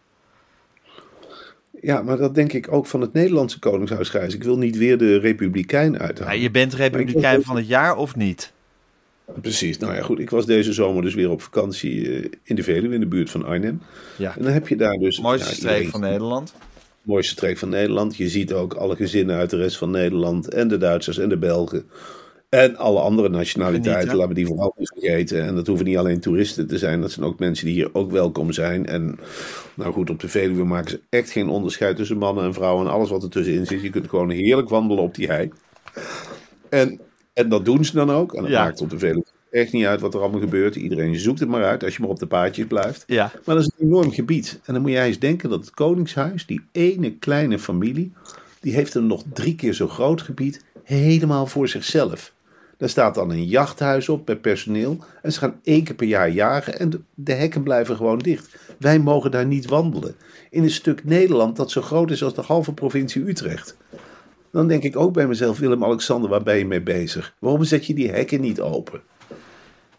Ja, 1.83 2.01
maar 2.01 2.17
dat 2.17 2.35
denk 2.35 2.53
ik 2.53 2.71
ook 2.71 2.85
van 2.87 3.01
het 3.01 3.13
Nederlandse 3.13 3.59
Koningshuis, 3.59 4.09
Gijs. 4.09 4.33
Ik 4.33 4.43
wil 4.43 4.57
niet 4.57 4.77
weer 4.77 4.97
de 4.97 5.17
Republikein 5.17 5.91
Ja, 5.93 5.99
uithalen. 5.99 6.39
je 6.39 6.51
bent 6.51 6.73
republikein 6.73 7.41
van 7.41 7.55
het 7.55 7.67
jaar 7.67 7.95
of 7.95 8.15
niet? 8.15 8.51
Precies. 9.41 9.77
Nou 9.77 9.93
ja, 9.95 10.01
goed. 10.01 10.19
Ik 10.19 10.29
was 10.29 10.45
deze 10.45 10.73
zomer 10.73 11.01
dus 11.01 11.13
weer 11.13 11.29
op 11.29 11.41
vakantie 11.41 12.09
eh, 12.15 12.29
in 12.43 12.55
de 12.55 12.63
Veluwe, 12.63 12.93
in 12.93 12.99
de 12.99 13.05
buurt 13.07 13.29
van 13.29 13.45
Arnhem. 13.45 13.81
Ja. 14.17 14.35
En 14.37 14.43
dan 14.43 14.51
heb 14.51 14.67
je 14.67 14.75
daar 14.75 14.97
dus... 14.97 15.19
Mooiste 15.19 15.49
ja, 15.49 15.55
streek 15.55 15.87
van 15.87 15.99
Nederland. 16.01 16.53
mooiste 17.01 17.31
streek 17.31 17.57
van 17.57 17.69
Nederland. 17.69 18.17
Je 18.17 18.29
ziet 18.29 18.53
ook 18.53 18.73
alle 18.73 18.95
gezinnen 18.95 19.35
uit 19.35 19.49
de 19.49 19.57
rest 19.57 19.77
van 19.77 19.91
Nederland. 19.91 20.47
En 20.47 20.67
de 20.67 20.77
Duitsers 20.77 21.17
en 21.17 21.29
de 21.29 21.37
Belgen. 21.37 21.85
En 22.53 22.77
alle 22.77 22.99
andere 22.99 23.29
nationaliteiten. 23.29 24.15
Laten 24.15 24.27
we 24.27 24.33
die 24.33 24.45
vooral 24.47 24.73
niet 24.77 24.91
vergeten. 24.95 25.43
En 25.43 25.55
dat 25.55 25.67
hoeven 25.67 25.85
niet 25.85 25.97
alleen 25.97 26.19
toeristen 26.19 26.67
te 26.67 26.77
zijn. 26.77 27.01
Dat 27.01 27.11
zijn 27.11 27.25
ook 27.25 27.39
mensen 27.39 27.65
die 27.65 27.73
hier 27.75 27.89
ook 27.93 28.11
welkom 28.11 28.51
zijn. 28.51 28.85
En 28.85 29.19
nou 29.73 29.93
goed, 29.93 30.09
op 30.09 30.19
de 30.19 30.27
Veluwe 30.27 30.63
maken 30.63 30.89
ze 30.89 30.99
echt 31.09 31.31
geen 31.31 31.49
onderscheid 31.49 31.95
tussen 31.95 32.17
mannen 32.17 32.43
en 32.43 32.53
vrouwen. 32.53 32.85
En 32.85 32.91
alles 32.91 33.09
wat 33.09 33.23
er 33.23 33.29
tussenin 33.29 33.65
zit. 33.65 33.81
Je 33.81 33.89
kunt 33.89 34.09
gewoon 34.09 34.29
heerlijk 34.29 34.69
wandelen 34.69 35.03
op 35.03 35.15
die 35.15 35.27
hei. 35.27 35.51
En, 36.69 36.99
en 37.33 37.49
dat 37.49 37.65
doen 37.65 37.85
ze 37.85 37.93
dan 37.93 38.11
ook. 38.11 38.33
En 38.33 38.41
dat 38.41 38.51
Ja. 38.51 38.63
maakt 38.63 38.81
op 38.81 38.89
de 38.89 38.99
Veluwe 38.99 39.25
echt 39.51 39.71
niet 39.71 39.85
uit 39.85 40.01
wat 40.01 40.13
er 40.13 40.19
allemaal 40.21 40.39
gebeurt. 40.39 40.75
Iedereen 40.75 41.15
zoekt 41.19 41.39
het 41.39 41.49
maar 41.49 41.63
uit 41.63 41.83
als 41.83 41.95
je 41.95 42.01
maar 42.01 42.09
op 42.11 42.19
de 42.19 42.27
paadjes 42.27 42.67
blijft. 42.67 43.03
Ja. 43.07 43.31
Maar 43.45 43.55
dat 43.55 43.63
is 43.63 43.71
een 43.77 43.87
enorm 43.87 44.11
gebied. 44.11 44.59
En 44.65 44.73
dan 44.73 44.81
moet 44.81 44.91
jij 44.91 45.07
eens 45.07 45.19
denken 45.19 45.49
dat 45.49 45.59
het 45.59 45.71
Koningshuis, 45.71 46.45
die 46.45 46.61
ene 46.71 47.11
kleine 47.17 47.59
familie, 47.59 48.11
die 48.59 48.73
heeft 48.73 48.93
een 48.95 49.07
nog 49.07 49.23
drie 49.33 49.55
keer 49.55 49.73
zo 49.73 49.87
groot 49.87 50.21
gebied, 50.21 50.63
helemaal 50.83 51.45
voor 51.45 51.67
zichzelf. 51.67 52.32
Daar 52.77 52.89
staat 52.89 53.15
dan 53.15 53.29
een 53.29 53.45
jachthuis 53.45 54.09
op 54.09 54.27
met 54.27 54.41
personeel. 54.41 54.97
En 55.21 55.31
ze 55.33 55.39
gaan 55.39 55.59
één 55.63 55.83
keer 55.83 55.95
per 55.95 56.07
jaar 56.07 56.29
jagen 56.29 56.79
en 56.79 57.05
de, 57.15 57.33
hekken 57.33 57.63
blijven 57.63 57.95
gewoon 57.95 58.19
dicht. 58.19 58.55
Wij 58.79 58.99
mogen 58.99 59.31
daar 59.31 59.45
niet 59.45 59.65
wandelen. 59.65 60.15
In 60.49 60.63
een 60.63 60.71
stuk 60.71 61.05
Nederland 61.05 61.55
dat 61.55 61.71
zo 61.71 61.81
groot 61.81 62.11
is 62.11 62.23
als 62.23 62.33
de 62.33 62.41
halve 62.41 62.73
provincie 62.73 63.27
Utrecht. 63.27 63.77
Dan 64.51 64.67
denk 64.67 64.83
ik 64.83 64.97
ook 64.97 65.13
bij 65.13 65.27
mezelf, 65.27 65.59
Willem-Alexander, 65.59 66.29
waar 66.29 66.43
ben 66.43 66.57
je 66.57 66.65
mee 66.65 66.81
bezig? 66.81 67.35
Waarom 67.39 67.63
zet 67.63 67.85
je 67.85 67.93
die 67.93 68.09
hekken 68.09 68.41
niet 68.41 68.61
open? 68.61 69.01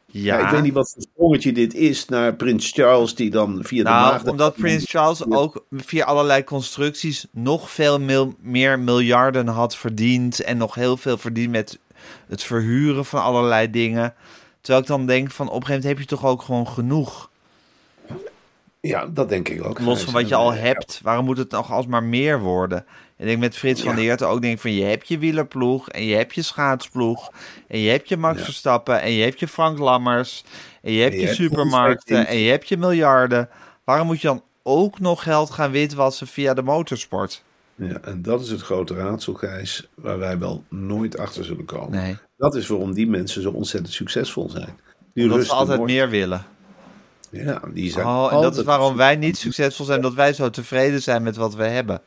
Ja, 0.06 0.38
Ja, 0.38 0.44
ik 0.44 0.50
weet 0.50 0.62
niet 0.62 0.72
wat 0.72 0.90
voor 0.94 1.02
sprongetje 1.02 1.52
dit 1.52 1.74
is 1.74 2.04
naar 2.04 2.34
Prins 2.34 2.70
Charles, 2.72 3.14
die 3.14 3.30
dan 3.30 3.58
via 3.62 3.82
de 3.82 3.88
nou, 3.90 4.12
maagden... 4.12 4.30
omdat 4.30 4.54
Prins 4.54 4.84
Charles 4.90 5.30
ook 5.30 5.64
via 5.70 6.04
allerlei 6.04 6.44
constructies 6.44 7.26
nog 7.32 7.70
veel 7.70 8.00
mil- 8.00 8.34
meer 8.40 8.78
miljarden 8.78 9.46
had 9.48 9.76
verdiend. 9.76 10.40
En 10.40 10.56
nog 10.56 10.74
heel 10.74 10.96
veel 10.96 11.18
verdiend 11.18 11.50
met 11.50 11.78
het 12.28 12.42
verhuren 12.42 13.04
van 13.04 13.22
allerlei 13.22 13.70
dingen. 13.70 14.14
Terwijl 14.60 14.82
ik 14.82 14.88
dan 14.88 15.06
denk 15.06 15.30
van 15.30 15.46
op 15.46 15.54
een 15.54 15.66
gegeven 15.66 15.82
moment 15.82 15.98
heb 15.98 16.08
je 16.08 16.16
toch 16.16 16.30
ook 16.30 16.42
gewoon 16.42 16.68
genoeg. 16.68 17.30
Ja, 18.80 19.06
dat 19.06 19.28
denk 19.28 19.48
ik 19.48 19.64
ook. 19.64 19.80
Los 19.80 20.02
van 20.02 20.12
wat 20.12 20.28
je 20.28 20.34
al 20.34 20.52
hebt, 20.52 21.00
waarom 21.02 21.24
moet 21.24 21.38
het 21.38 21.50
nog 21.50 21.72
alsmaar 21.72 22.02
meer 22.02 22.40
worden? 22.40 22.78
En 23.16 23.24
ik 23.24 23.26
denk 23.26 23.38
met 23.38 23.56
Frits 23.56 23.82
van 23.82 23.94
der 23.94 24.04
Heert 24.04 24.22
ook 24.22 24.42
denk 24.42 24.58
van 24.58 24.72
je 24.72 24.84
hebt 24.84 25.08
je 25.08 25.18
wielerploeg 25.18 25.88
en 25.88 26.04
je 26.04 26.14
hebt 26.16 26.34
je 26.34 26.42
schaatsploeg 26.42 27.30
en 27.68 27.78
je 27.78 27.90
hebt 27.90 28.08
je 28.08 28.16
Max 28.16 28.38
Ja. 28.38 28.44
Verstappen 28.44 29.00
en 29.00 29.10
je 29.10 29.22
hebt 29.22 29.40
je 29.40 29.48
Frank 29.48 29.78
Lammers 29.78 30.44
en 30.82 30.92
je 30.92 31.02
hebt 31.02 31.14
En 31.14 31.20
je, 31.20 31.34
supermarkten 31.34 32.26
en 32.26 32.36
je 32.36 32.50
hebt 32.50 32.68
je 32.68 32.76
miljarden. 32.76 33.48
Waarom 33.84 34.06
moet 34.06 34.20
je 34.20 34.26
dan 34.26 34.42
ook 34.62 35.00
nog 35.00 35.22
geld 35.22 35.50
gaan 35.50 35.70
witwassen 35.70 36.26
via 36.26 36.54
de 36.54 36.62
motorsport? 36.62 37.44
Ja, 37.76 38.00
en 38.02 38.22
dat 38.22 38.40
is 38.40 38.50
het 38.50 38.60
grote 38.60 38.94
raadsel, 38.94 39.34
Gijs, 39.34 39.88
waar 39.94 40.18
wij 40.18 40.38
wel 40.38 40.64
nooit 40.68 41.18
achter 41.18 41.44
zullen 41.44 41.64
komen. 41.64 41.90
Nee, 41.90 42.16
Dat 42.36 42.54
is 42.54 42.66
waarom 42.66 42.94
die 42.94 43.06
mensen 43.06 43.42
zo 43.42 43.50
ontzettend 43.50 43.94
succesvol 43.94 44.50
zijn. 44.50 44.78
Die 45.14 45.24
omdat 45.24 45.46
ze 45.46 45.52
altijd 45.52 45.78
nooit. 45.78 45.90
meer 45.90 46.08
willen. 46.08 46.44
Ja, 47.30 47.62
die 47.72 47.90
zijn 47.90 48.06
Oh, 48.06 48.32
en 48.32 48.40
dat 48.40 48.56
is 48.56 48.62
waarom 48.62 48.96
wij 48.96 49.16
niet 49.16 49.36
succesvol 49.36 49.84
zijn, 49.84 49.98
omdat 49.98 50.14
wij 50.14 50.32
zo 50.32 50.50
tevreden 50.50 51.02
zijn 51.02 51.22
met 51.22 51.36
wat 51.36 51.54
we 51.54 51.64
hebben. 51.64 52.00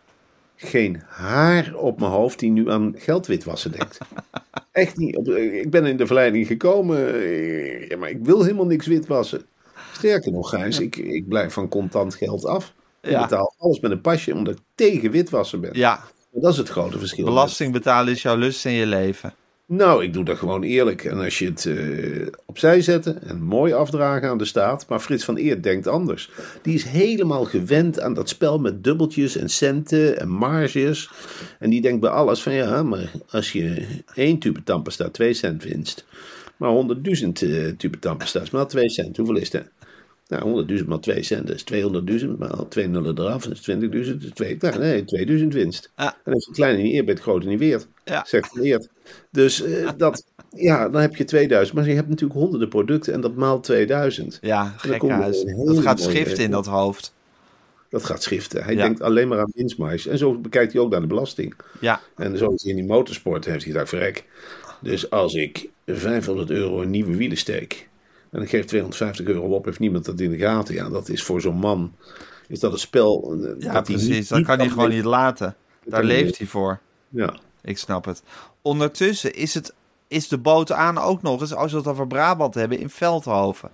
geen 0.55 1.01
haar 1.07 1.73
op 1.75 1.99
mijn 1.99 2.11
hoofd 2.11 2.39
die 2.39 2.51
nu 2.51 2.69
aan 2.71 2.93
geldwitwassen 2.97 3.71
denkt. 3.71 3.97
Echt 4.71 4.97
niet. 4.97 5.15
Op- 5.15 5.27
Ik 5.27 5.69
ben 5.69 5.85
in 5.85 5.97
de 5.97 6.05
verleiding 6.05 6.47
gekomen, 6.47 7.13
eh, 7.13 7.87
ja, 7.89 7.97
maar 7.97 8.09
ik 8.09 8.19
wil 8.25 8.41
helemaal 8.43 8.65
niks 8.65 8.87
witwassen. 8.87 9.41
Sterker 9.93 10.31
nog, 10.31 10.49
Gijs, 10.49 10.79
ik, 10.79 10.95
ik 10.95 11.27
blijf 11.27 11.53
van 11.53 11.67
contant 11.69 12.15
geld 12.15 12.45
af. 12.45 12.73
Ik 13.07 13.13
Ja. 13.13 13.21
betaal 13.21 13.53
alles 13.57 13.79
met 13.79 13.91
een 13.91 14.01
pasje, 14.01 14.33
omdat 14.33 14.53
ik 14.53 14.59
tegen 14.75 15.11
witwassen 15.11 15.61
ben. 15.61 15.69
Ja, 15.73 16.03
Dat 16.31 16.51
is 16.51 16.57
het 16.57 16.69
grote 16.69 16.99
verschil. 16.99 17.25
belasting 17.25 17.71
betalen 17.73 18.13
is 18.13 18.21
jouw 18.21 18.35
lust 18.37 18.65
in 18.65 18.71
je 18.71 18.85
leven. 18.85 19.33
Nou, 19.69 20.03
ik 20.03 20.13
doe 20.13 20.23
dat 20.23 20.37
gewoon 20.37 20.63
eerlijk. 20.63 21.03
En 21.05 21.17
als 21.19 21.39
je 21.39 21.45
het 21.45 21.65
eh, 21.65 22.27
opzij 22.45 22.81
zetten 22.81 23.21
en 23.23 23.41
mooi 23.41 23.73
afdragen 23.73 24.29
aan 24.29 24.37
de 24.37 24.45
staat. 24.45 24.85
Maar 24.89 24.99
Frits 24.99 25.23
van 25.25 25.35
Eert 25.35 25.63
denkt 25.63 25.87
anders. 25.87 26.29
Die 26.61 26.73
is 26.73 26.83
helemaal 26.83 27.45
gewend 27.45 27.99
aan 27.99 28.13
dat 28.13 28.29
spel 28.29 28.59
met 28.59 28.83
dubbeltjes 28.83 29.35
en 29.37 29.49
centen 29.49 30.19
en 30.19 30.29
marges. 30.29 31.09
En 31.59 31.69
die 31.69 31.81
denkt 31.81 31.99
bij 32.01 32.09
alles 32.09 32.41
van 32.41 32.53
ja, 32.53 32.83
maar 32.83 33.11
als 33.29 33.51
je 33.51 33.87
één 34.15 34.37
tube 34.39 34.63
tandpasta 34.63 35.09
2 35.09 35.33
cent 35.33 35.63
winst. 35.63 36.05
Maar 36.57 36.69
100.000 36.71 37.41
eh 37.41 37.67
tube 37.77 37.99
tandpasta 37.99 38.41
is 38.41 38.49
maar 38.49 38.67
2 38.67 38.89
cent. 38.89 39.17
Hoeveel 39.17 39.35
is 39.37 39.49
dat? 39.49 39.63
Nou, 40.27 40.65
100.000 40.79 40.85
maal 40.85 40.99
2 40.99 41.23
cent, 41.23 41.49
is 41.49 41.63
200.000. 42.23 42.27
Maal 42.37 42.67
2 42.69 42.87
nullen 42.87 43.19
eraf, 43.19 43.43
dat 43.43 43.51
is 43.51 43.69
20.000. 43.69 43.89
Dat 43.89 44.23
is 44.23 44.29
2, 44.33 44.57
nou, 44.59 44.77
nee, 44.79 45.05
2000 45.05 45.53
winst. 45.53 45.91
En 45.95 46.33
als 46.33 46.45
je 46.45 46.51
kleine 46.51 46.81
niet 46.81 46.93
eert, 46.93 47.05
ben 47.05 47.13
je 47.13 47.19
het 47.19 47.29
grote 47.29 47.47
niet 47.47 47.59
weert. 47.59 47.87
Ja. 48.03 48.25
Zegt 48.27 48.57
Eert. 48.57 48.87
Dus 49.31 49.61
eh, 49.63 49.89
dat, 49.97 50.23
ja, 50.55 50.89
dan 50.89 51.01
heb 51.01 51.15
je 51.15 51.23
2000. 51.23 51.77
Maar 51.77 51.87
je 51.87 51.95
hebt 51.95 52.09
natuurlijk 52.09 52.39
honderden 52.39 52.69
producten 52.69 53.13
en 53.13 53.21
dat 53.21 53.35
maal 53.35 53.59
2000. 53.59 54.37
Ja, 54.41 54.63
dan 54.63 54.73
gekke 54.77 54.97
kom 54.97 55.09
je 55.09 55.13
huis. 55.15 55.43
in 55.43 55.59
een 55.59 55.65
Dat 55.65 55.79
gaat 55.79 55.99
schiften 56.01 56.43
in 56.43 56.51
dat 56.51 56.65
hoofd. 56.65 57.13
Dat 57.89 58.03
gaat 58.03 58.23
schriften. 58.23 58.63
Hij 58.63 58.73
Ja. 58.75 58.81
denkt 58.83 59.01
alleen 59.01 59.27
maar 59.27 59.39
aan 59.39 59.51
winstmarge. 59.55 60.09
En 60.09 60.17
zo 60.17 60.33
bekijkt 60.37 60.73
hij 60.73 60.81
ook 60.81 60.91
naar 60.91 61.01
de 61.01 61.07
belasting. 61.07 61.55
Ja, 61.79 62.01
En 62.15 62.37
zo 62.37 62.49
is 62.53 62.61
hij 62.61 62.71
in 62.71 62.77
die 62.77 62.85
motorsport, 62.87 63.45
heeft 63.45 63.63
hij 63.63 63.71
gedacht, 63.71 63.89
verrek. 63.89 64.25
Dus 64.81 65.09
als 65.09 65.33
ik 65.33 65.69
500 65.85 66.49
euro 66.49 66.81
in 66.81 66.89
nieuwe 66.89 67.15
wielen 67.15 67.37
steek... 67.37 67.87
en 68.37 68.43
ik 68.43 68.49
geef 68.49 68.65
250 68.65 69.25
euro 69.25 69.55
op, 69.55 69.65
heeft 69.65 69.79
niemand 69.79 70.05
dat 70.05 70.19
in 70.19 70.29
de 70.31 70.37
gaten. 70.37 70.73
Ja, 70.75 70.89
dat 70.89 71.09
is 71.09 71.23
voor 71.23 71.41
zo'n 71.41 71.55
man... 71.57 71.93
Is 72.47 72.59
dat 72.59 72.71
een 72.71 72.79
spel... 72.79 73.33
eh, 73.43 73.49
ja 73.59 73.73
dat 73.73 73.83
precies. 73.83 74.07
niet- 74.07 74.29
dat 74.29 74.37
niet 74.37 74.47
kan 74.47 74.59
hij 74.59 74.69
gewoon 74.69 74.89
niet 74.89 75.03
laten. 75.03 75.55
Daar 75.85 76.03
leeft 76.03 76.25
niet. 76.25 76.37
hij 76.37 76.47
voor. 76.47 76.79
Ja. 77.09 77.35
Ik 77.61 77.77
snap 77.77 78.05
het. 78.05 78.23
Ondertussen 78.61 79.33
is, 79.33 79.53
het, 79.53 79.73
is 80.07 80.27
de 80.27 80.37
boot 80.37 80.71
aan 80.71 80.97
ook 80.97 81.21
nog 81.21 81.41
eens, 81.41 81.53
als 81.53 81.71
we 81.71 81.77
het 81.77 81.87
over 81.87 82.07
Brabant 82.07 82.53
hebben, 82.53 82.79
in 82.79 82.89
Veldhoven. 82.89 83.69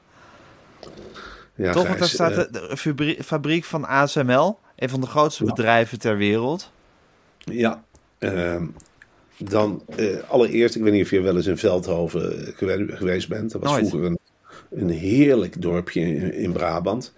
Ja, 1.56 1.72
Toch, 1.74 1.88
want 1.88 2.00
daar 2.00 2.08
staat 2.08 2.32
eh, 2.32 2.38
de, 2.38 2.48
de 2.52 2.78
fabri- 2.78 3.18
fabriek 3.24 3.64
van 3.64 3.86
ASML, 3.88 4.60
een 4.76 4.90
van 4.90 5.02
de 5.02 5.08
grootste 5.08 5.44
bedrijven 5.44 6.00
ter 6.00 6.18
wereld. 6.18 6.72
Ja, 7.38 7.84
ehm, 8.18 8.66
dan 9.38 9.84
eh, 9.96 10.18
allereerst, 10.28 10.76
ik 10.76 10.82
weet 10.84 10.94
niet 10.94 11.04
of 11.04 11.10
je 11.10 11.22
wel 11.22 11.36
eens 11.36 11.46
in 11.48 11.58
Veldhoven 11.58 12.54
gewe- 12.56 12.96
geweest 12.96 13.28
bent. 13.30 13.52
Dat 13.52 13.62
was 13.62 13.72
Nooit. 13.72 13.88
vroeger 13.88 14.10
een, 14.10 14.20
een 14.76 14.90
heerlijk 14.90 15.62
dorpje 15.62 16.02
in, 16.36 16.52
Brabant. 16.52 17.14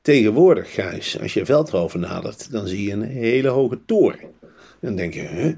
Tegenwoordig, 0.00 0.74
Gijs, 0.74 1.20
als 1.20 1.34
je 1.34 1.44
Veldhoven 1.44 2.00
nadert, 2.00 2.52
dan 2.52 2.66
zie 2.66 2.86
je 2.86 2.92
een 2.92 3.02
hele 3.02 3.48
hoge 3.48 3.78
toren. 3.86 4.20
En 4.20 4.80
dan 4.80 4.96
denk 4.96 5.14
je, 5.14 5.20
huh? 5.20 5.52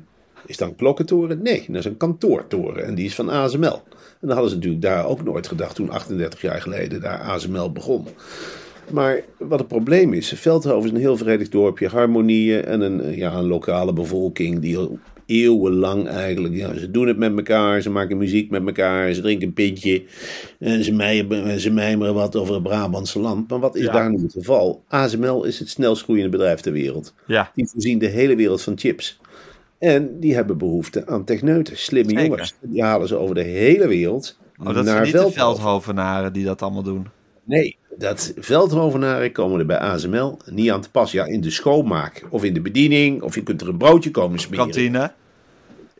is 0.46 0.56
dat 0.56 0.68
een 0.68 0.76
klokkentoren? 0.76 1.42
Nee, 1.42 1.64
dat 1.66 1.76
is 1.76 1.84
een 1.84 1.96
kantoortoren 1.96 2.84
en 2.84 2.94
die 2.94 3.06
is 3.06 3.14
van 3.14 3.28
ASML. 3.28 3.82
En 4.20 4.26
dan 4.26 4.30
hadden 4.30 4.48
ze 4.50 4.56
natuurlijk 4.56 4.82
daar 4.82 5.06
ook 5.06 5.24
nooit 5.24 5.46
gedacht 5.46 5.74
toen 5.74 5.90
38 5.90 6.40
jaar 6.40 6.60
geleden 6.60 7.00
daar 7.00 7.20
ASML 7.20 7.72
begon. 7.72 8.06
Maar 8.90 9.22
wat 9.38 9.58
het 9.58 9.68
probleem 9.68 10.12
is, 10.12 10.32
Veldhoven 10.32 10.84
is 10.84 10.94
een 10.94 11.00
heel 11.00 11.16
verenigd 11.16 11.52
dorpje, 11.52 11.88
harmonieën 11.88 12.64
en 12.64 12.80
een, 12.80 13.16
ja, 13.16 13.34
een 13.34 13.46
lokale 13.46 13.92
bevolking 13.92 14.58
die 14.58 14.78
eeuwenlang 15.28 16.08
eigenlijk, 16.08 16.54
ja, 16.54 16.74
ze 16.78 16.90
doen 16.90 17.06
het 17.08 17.16
met 17.18 17.36
elkaar, 17.36 17.80
ze 17.80 17.90
maken 17.90 18.16
muziek 18.16 18.50
met 18.50 18.66
elkaar, 18.66 19.12
ze 19.12 19.20
drinken 19.20 19.46
een 19.48 19.52
pintje 19.54 20.02
en 20.58 20.84
ze, 20.84 20.92
mijmeren, 20.92 21.60
ze 21.60 21.70
mijmeren 21.70 22.14
wat 22.14 22.36
over 22.36 22.54
het 22.54 22.62
Brabantse 22.62 23.18
land. 23.20 23.50
Maar 23.50 23.58
wat 23.60 23.76
is 23.76 23.84
Ja. 23.84 23.92
daar 23.92 24.10
nu 24.10 24.22
het 24.22 24.32
geval? 24.32 24.84
ASML 24.88 25.44
is 25.44 25.58
het 25.58 25.68
snelst 25.68 26.02
groeiende 26.02 26.30
bedrijf 26.30 26.60
ter 26.60 26.72
wereld. 26.72 27.14
Ja. 27.26 27.50
Die 27.54 27.66
voorzien 27.68 27.98
de 27.98 28.06
hele 28.06 28.36
wereld 28.36 28.62
van 28.62 28.78
chips. 28.78 29.20
En 29.78 30.20
die 30.20 30.34
hebben 30.34 30.58
behoefte 30.58 31.06
aan 31.06 31.24
techneuten, 31.24 31.76
slimme 31.78 32.10
Zeker. 32.10 32.26
jongens. 32.26 32.54
Die 32.60 32.82
halen 32.82 33.08
ze 33.08 33.16
over 33.16 33.34
de 33.34 33.42
hele 33.42 33.88
wereld 33.88 34.38
Oh, 34.60 34.64
dat 34.66 34.74
zijn 34.74 34.86
naar 34.86 35.00
niet 35.04 35.12
de 35.12 35.18
Veldhoven. 35.18 35.40
Veldhovenaren 35.56 36.32
die 36.32 36.44
dat 36.44 36.62
allemaal 36.62 36.82
doen. 36.82 37.06
Nee, 37.44 37.76
dat 37.98 38.32
veldhovenaren 38.36 39.32
komen 39.32 39.60
er 39.60 39.66
bij 39.66 39.78
ASML 39.78 40.38
niet 40.46 40.70
aan 40.70 40.80
te 40.80 40.90
pas. 40.90 41.12
Ja, 41.12 41.24
in 41.24 41.40
de 41.40 41.50
schoonmaak 41.50 42.24
of 42.30 42.44
in 42.44 42.54
de 42.54 42.60
bediening, 42.60 43.22
of 43.22 43.34
je 43.34 43.42
kunt 43.42 43.60
er 43.60 43.68
een 43.68 43.76
broodje 43.76 44.10
komen 44.10 44.38
smeren. 44.38 44.64
Kantine. 44.64 45.12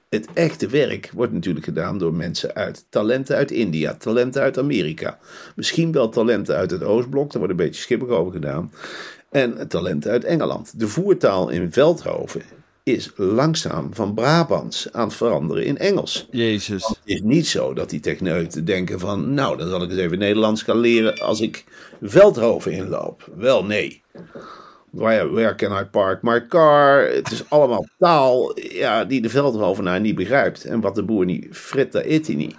Het 0.09 0.29
echte 0.35 0.69
werk 0.69 1.11
wordt 1.15 1.33
natuurlijk 1.33 1.65
gedaan 1.65 1.99
door 1.99 2.15
mensen 2.15 2.55
uit 2.55 2.87
talenten 2.89 3.37
uit 3.37 3.51
India, 3.51 3.95
talenten 3.95 4.43
uit 4.43 4.59
Amerika. 4.59 5.19
Misschien 5.57 5.93
wel 5.93 6.09
talenten 6.09 6.57
uit 6.57 6.71
het 6.71 6.83
Oostblok, 6.83 7.31
daar 7.31 7.39
wordt 7.39 7.59
een 7.59 7.67
beetje 7.67 7.83
schippig 7.83 8.09
over 8.09 8.33
gedaan. 8.33 8.73
En 9.31 9.69
talenten 9.69 10.11
uit 10.11 10.25
Engeland. 10.25 10.79
De 10.79 10.89
voertaal 10.89 11.49
in 11.49 11.73
Veldhoven 11.73 12.43
is 12.93 13.11
langzaam 13.17 13.95
van 13.95 14.15
Brabants 14.15 14.93
aan 14.93 15.07
het 15.07 15.17
veranderen 15.17 15.65
in 15.65 15.79
Engels. 15.79 16.29
Jezus. 16.31 16.87
Het 16.87 16.99
is 17.05 17.21
niet 17.21 17.47
zo 17.47 17.75
dat 17.75 17.91
die 17.91 18.01
techneuten 18.01 18.65
denken 18.65 19.01
van, 19.01 19.35
nou, 19.35 19.57
dan 19.57 19.69
zal 19.69 19.83
ik 19.83 19.91
eens 19.91 19.99
even 19.99 20.19
Nederlands 20.19 20.63
gaan 20.63 20.79
leren 20.79 21.19
als 21.19 21.41
ik 21.41 21.65
Veldhoven 22.03 22.73
inloop. 22.73 23.31
Wel, 23.37 23.65
nee. 23.65 24.03
Where, 24.91 25.31
where 25.33 25.55
can 25.55 25.83
I 25.83 25.85
park 25.85 26.23
my 26.23 26.47
car? 26.47 27.09
Het 27.09 27.31
is 27.31 27.43
allemaal 27.49 27.87
taal 27.99 28.59
ja, 28.61 29.05
die 29.05 29.21
de 29.21 29.29
Veldhovenaar 29.29 30.01
niet 30.01 30.15
begrijpt. 30.15 30.65
En 30.65 30.81
wat 30.81 30.95
de 30.95 31.03
boer 31.03 31.25
niet 31.25 31.47
frit, 31.51 31.93
dat 31.93 32.05
eet 32.05 32.27
hij 32.27 32.37
niet. 32.37 32.55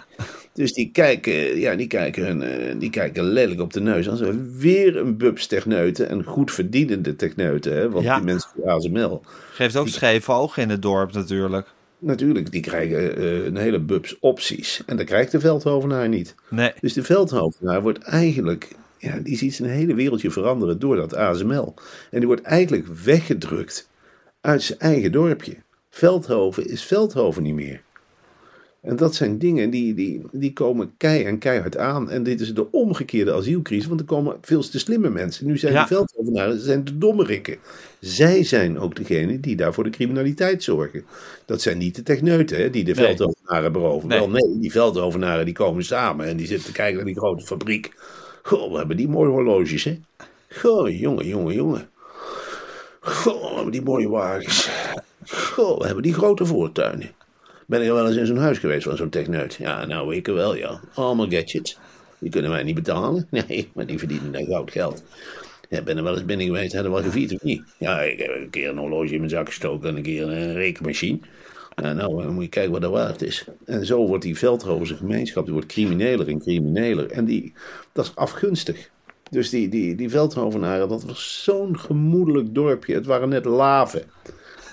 Dus 0.54 0.72
die 0.72 0.90
kijken, 0.92 1.58
ja, 1.58 1.74
die 1.76 1.86
kijken, 1.86 2.26
hun, 2.26 2.42
eh, 2.42 2.74
die 2.78 2.90
kijken 2.90 3.24
lelijk 3.24 3.60
op 3.60 3.72
de 3.72 3.80
neus. 3.80 4.08
Als 4.08 4.20
we 4.20 4.56
weer 4.58 4.96
een 4.96 5.16
bubs 5.16 5.46
techneuten, 5.46 6.12
een 6.12 6.24
goed 6.24 6.50
verdienende 6.52 7.16
techneuten, 7.16 7.72
hè, 7.76 7.90
want 7.90 8.04
Ja. 8.04 8.16
die 8.16 8.24
mensen 8.24 8.50
van 8.56 8.70
ASML, 8.70 9.22
Geeft 9.52 9.76
ook 9.76 9.88
scheve 9.88 10.32
ogen 10.32 10.62
in 10.62 10.68
het 10.70 10.82
dorp 10.82 11.12
natuurlijk. 11.12 11.66
natuurlijk, 11.98 12.50
die 12.52 12.60
krijgen 12.60 13.16
eh, 13.16 13.44
een 13.44 13.56
hele 13.56 13.78
bubs 13.80 14.16
opties. 14.20 14.82
En 14.86 14.96
dat 14.96 15.06
krijgt 15.06 15.32
de 15.32 15.40
Veldhovenaar 15.40 16.08
niet. 16.08 16.34
Nee. 16.48 16.72
Dus 16.80 16.92
de 16.92 17.02
Veldhovenaar 17.02 17.82
wordt 17.82 17.98
eigenlijk, 17.98 18.68
ja, 18.98 19.18
die 19.22 19.36
ziet 19.36 19.54
zijn 19.54 19.70
hele 19.70 19.94
wereldje 19.94 20.30
veranderen 20.30 20.78
door 20.78 20.96
dat 20.96 21.14
ASML. 21.14 21.74
En 22.10 22.18
die 22.18 22.26
wordt 22.26 22.42
eigenlijk 22.42 22.86
weggedrukt 23.04 23.88
uit 24.40 24.62
zijn 24.62 24.78
eigen 24.78 25.12
dorpje. 25.12 25.56
Veldhoven 25.90 26.68
is 26.68 26.82
Veldhoven 26.84 27.42
niet 27.42 27.54
meer. 27.54 27.82
En 28.80 28.96
dat 28.96 29.14
zijn 29.14 29.38
dingen 29.38 29.70
die, 29.70 29.94
die, 29.94 30.22
die 30.32 30.52
komen 30.52 30.92
kei 30.96 31.24
en 31.24 31.38
keihard 31.38 31.76
aan. 31.76 32.10
En 32.10 32.22
dit 32.22 32.40
is 32.40 32.54
de 32.54 32.70
omgekeerde 32.72 33.32
asielcrisis, 33.32 33.86
want 33.86 34.00
er 34.00 34.06
komen 34.06 34.36
veel 34.40 34.68
te 34.68 34.78
slimme 34.78 35.10
mensen. 35.10 35.46
Nu 35.46 35.58
zijn 35.58 35.72
Ja. 35.72 35.80
de 35.82 35.86
veldhovenaren 35.94 36.58
ze 36.58 36.64
zijn 36.64 36.84
de 36.84 36.98
dommerikken. 36.98 37.56
Zij 38.00 38.44
zijn 38.44 38.78
ook 38.78 38.96
degene 38.96 39.40
die 39.40 39.56
daar 39.56 39.74
voor 39.74 39.84
de 39.84 39.90
criminaliteit 39.90 40.62
zorgen. 40.62 41.04
Dat 41.44 41.60
zijn 41.62 41.78
niet 41.78 41.94
de 41.96 42.02
techneuten 42.02 42.56
hè, 42.56 42.70
die 42.70 42.84
de 42.84 42.94
Nee. 42.94 43.04
veldhovenaren 43.06 43.72
beroven. 43.72 44.08
Nee. 44.08 44.18
Wel 44.18 44.30
nee, 44.30 44.58
die 44.58 44.70
veldhovenaren 44.72 45.44
die 45.44 45.54
komen 45.54 45.84
samen 45.84 46.26
en 46.26 46.36
die 46.36 46.46
zitten 46.46 46.66
te 46.66 46.72
kijken 46.72 46.96
naar 46.96 47.04
die 47.04 47.18
grote 47.18 47.46
fabriek. 47.46 47.92
Goh, 48.42 48.70
we 48.72 48.78
hebben 48.78 48.96
die 48.96 49.08
mooie 49.08 49.30
horloges, 49.30 49.84
hè? 49.84 49.98
Goh, 50.50 50.98
jongen, 51.00 51.26
jongen, 51.26 51.54
jongen. 51.54 51.88
Goh, 53.00 53.48
we 53.48 53.54
hebben 53.54 53.72
die 53.72 53.82
mooie 53.82 54.08
wagens. 54.08 54.70
Goh, 55.26 55.78
we 55.78 55.84
hebben 55.86 56.02
die 56.02 56.14
grote 56.14 56.46
voortuinen. 56.46 57.10
Ben 57.70 57.82
je 57.82 57.92
wel 57.92 58.06
eens 58.06 58.16
in 58.16 58.26
zo'n 58.26 58.36
huis 58.36 58.58
geweest 58.58 58.84
van 58.84 58.96
zo'n 58.96 59.08
techneut? 59.08 59.54
Ja, 59.54 59.86
nou, 59.86 60.14
ik 60.14 60.26
wel, 60.26 60.56
ja. 60.56 60.80
Allemaal 60.94 61.28
gadgets. 61.28 61.78
Die 62.18 62.30
kunnen 62.30 62.50
wij 62.50 62.62
niet 62.62 62.74
betalen. 62.74 63.26
Nee, 63.48 63.70
maar 63.74 63.86
die 63.86 63.98
verdienen 63.98 64.32
daar 64.32 64.44
goud 64.44 64.70
geld. 64.70 65.02
Ja, 65.68 65.82
ben 65.82 65.96
er 65.96 66.02
wel 66.02 66.12
eens 66.12 66.24
binnen 66.24 66.46
geweest, 66.46 66.72
hebben 66.72 66.92
we 66.92 67.00
wel 67.00 67.10
gevierd 67.10 67.32
of 67.32 67.42
niet? 67.42 67.62
Ja, 67.78 68.00
ik 68.00 68.18
heb 68.18 68.34
een 68.34 68.50
keer 68.50 68.68
een 68.68 68.78
horloge 68.78 69.12
in 69.12 69.18
mijn 69.18 69.30
zak 69.30 69.46
gestoken 69.46 69.88
en 69.88 69.96
een 69.96 70.02
keer 70.02 70.22
een 70.22 70.52
rekenmachine. 70.52 71.18
Ja, 71.76 71.92
nou, 71.92 72.22
dan 72.22 72.34
moet 72.34 72.42
je 72.42 72.48
kijken 72.48 72.72
wat 72.72 72.80
dat 72.80 72.90
waard 72.90 73.22
is. 73.22 73.44
En 73.64 73.86
zo 73.86 74.06
wordt 74.06 74.22
die 74.22 74.38
Veldhovense 74.38 74.96
gemeenschap, 74.96 75.44
die 75.44 75.52
wordt 75.52 75.68
crimineler 75.68 76.28
en 76.28 76.40
crimineler. 76.40 77.10
En 77.10 77.24
die, 77.24 77.52
dat 77.92 78.04
is 78.04 78.16
afgunstig. 78.16 78.90
Dus 79.30 79.50
die, 79.50 79.68
die, 79.68 79.94
die 79.94 80.10
Veldhovenaren, 80.10 80.88
dat 80.88 81.04
was 81.04 81.42
zo'n 81.44 81.78
gemoedelijk 81.78 82.54
dorpje. 82.54 82.94
Het 82.94 83.06
waren 83.06 83.28
net 83.28 83.44
laven. 83.44 84.02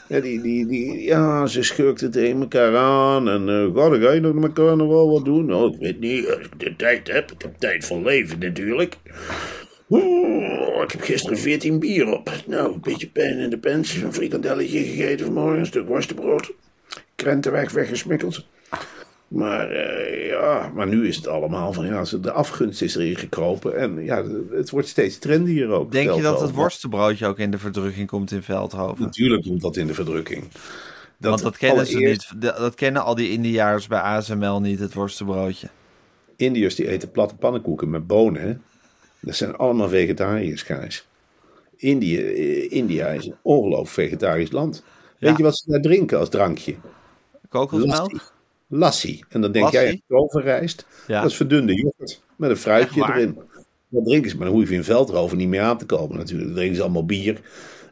Ja, 0.07 0.19
die, 0.19 0.41
die, 0.67 1.03
ja, 1.03 1.45
ze 1.45 1.63
schurkten 1.63 2.11
tegen 2.11 2.39
elkaar 2.39 2.75
aan. 2.75 3.29
En 3.29 3.49
eh 3.49 3.63
god, 3.63 3.91
dan 3.91 4.01
ga 4.01 4.11
je 4.11 4.19
nog 4.19 4.33
met 4.33 4.57
wel 4.57 5.11
wat 5.11 5.25
doen? 5.25 5.45
Nou, 5.45 5.73
ik 5.73 5.79
weet 5.79 5.99
niet, 5.99 6.27
als 6.27 6.45
ik 6.45 6.59
de 6.59 6.75
tijd 6.75 7.07
heb. 7.11 7.31
Ik 7.31 7.41
heb 7.41 7.57
tijd 7.57 7.85
van 7.85 8.03
leven 8.03 8.39
natuurlijk. 8.39 8.95
Oeh, 9.89 10.83
ik 10.83 10.91
heb 10.91 11.01
gisteren 11.01 11.37
14 11.37 11.79
bier 11.79 12.07
op. 12.07 12.31
Nou, 12.45 12.73
een 12.73 12.81
beetje 12.81 13.09
pijn 13.09 13.37
in 13.37 13.49
de 13.49 13.57
pens. 13.57 13.95
Een 13.95 14.13
frikandelletje 14.13 14.79
gegeten 14.79 15.25
vanmorgen. 15.25 15.59
Een 15.59 15.65
stuk 15.65 15.87
worstenbrood. 15.87 16.53
Krentenweg 17.15 17.71
weggesmikkeld. 17.71 18.45
Maar 19.27 19.71
eh, 19.71 20.27
ja, 20.27 20.71
maar 20.73 20.87
nu 20.87 21.07
is 21.07 21.15
het 21.15 21.27
allemaal 21.27 21.73
van 21.73 21.85
ja, 21.85 22.03
de 22.21 22.31
afgunst 22.31 22.81
is 22.81 22.95
erin 22.95 23.15
gekropen. 23.15 23.77
En 23.77 24.03
ja, 24.03 24.23
het 24.51 24.69
wordt 24.69 24.87
steeds 24.87 25.17
trendier 25.17 25.69
ook. 25.69 25.91
Denk 25.91 26.13
je 26.13 26.21
dat 26.21 26.41
het 26.41 26.51
worstenbroodje 26.51 27.27
ook 27.27 27.39
in 27.39 27.51
de 27.51 27.57
verdrukking 27.57 28.07
komt 28.07 28.31
in 28.31 28.43
Veldhoven? 28.43 29.03
Natuurlijk 29.03 29.43
komt 29.43 29.61
dat 29.61 29.75
in 29.75 29.87
de 29.87 29.93
verdrukking. 29.93 30.43
Want 31.17 31.41
dat 31.41 31.57
kennen 31.57 31.85
ze 31.85 31.97
niet. 31.97 32.41
Dat 32.41 32.57
dat 32.57 32.75
kennen 32.75 33.03
al 33.03 33.15
die 33.15 33.29
Indiaars 33.29 33.87
bij 33.87 33.99
ASML 33.99 34.61
niet, 34.61 34.79
het 34.79 34.93
worstenbroodje. 34.93 35.67
Indiërs 36.35 36.75
die 36.75 36.87
eten 36.87 37.11
platte 37.11 37.35
pannenkoeken 37.35 37.89
met 37.89 38.07
bonen. 38.07 38.41
Hè? 38.41 38.53
Dat 39.19 39.35
zijn 39.35 39.55
allemaal 39.55 39.89
vegetariërs, 39.89 40.61
Gijs. 40.61 41.07
Indië, 41.75 42.17
eh, 42.17 42.71
India 42.71 43.07
is 43.07 43.25
een 43.25 43.35
ongelooflijk 43.41 43.89
vegetarisch 43.89 44.51
land. 44.51 44.83
Ja. 45.17 45.27
Weet 45.27 45.37
je 45.37 45.43
wat 45.43 45.57
ze 45.57 45.71
daar 45.71 45.81
drinken 45.81 46.19
als 46.19 46.29
drankje? 46.29 46.75
Kokosmelk? 47.49 48.35
Lassi. 48.67 49.23
En 49.29 49.41
dan 49.41 49.51
denk 49.51 49.65
Lassi? 49.65 49.79
jij 49.79 50.01
rovenrijst. 50.07 50.85
Ja. 51.07 51.21
Dat 51.21 51.31
is 51.31 51.37
verdunde 51.37 51.73
yoghurt 51.73 52.21
met 52.35 52.49
een 52.49 52.57
fruitje 52.57 53.01
erin. 53.01 53.39
Dat 53.89 54.05
drinken 54.05 54.29
ze, 54.29 54.37
maar 54.37 54.45
dan 54.45 54.55
hoef 54.55 54.69
je 54.69 54.75
in 54.75 54.83
Veldhoven 54.83 55.37
niet 55.37 55.47
meer 55.47 55.61
aan 55.61 55.77
te 55.77 55.85
komen 55.85 56.17
natuurlijk. 56.17 56.47
Dan 56.47 56.55
drinken 56.55 56.75
ze 56.75 56.81
allemaal 56.81 57.05
bier. 57.05 57.41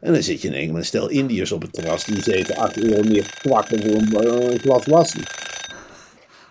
En 0.00 0.12
dan 0.12 0.22
zit 0.22 0.42
je 0.42 0.48
in 0.48 0.66
met 0.66 0.76
een 0.76 0.84
stel 0.84 1.08
Indiërs 1.08 1.52
op 1.52 1.62
het 1.62 1.72
terras. 1.72 2.04
Die 2.04 2.22
zitten 2.22 2.56
8 2.56 2.82
euro 2.82 3.02
meer 3.08 3.34
kwakken 3.38 3.82
voor 3.82 3.94
een, 3.94 4.12
eh, 4.12 4.50
een 4.50 4.58
glas 4.58 4.86
lassi. 4.86 5.20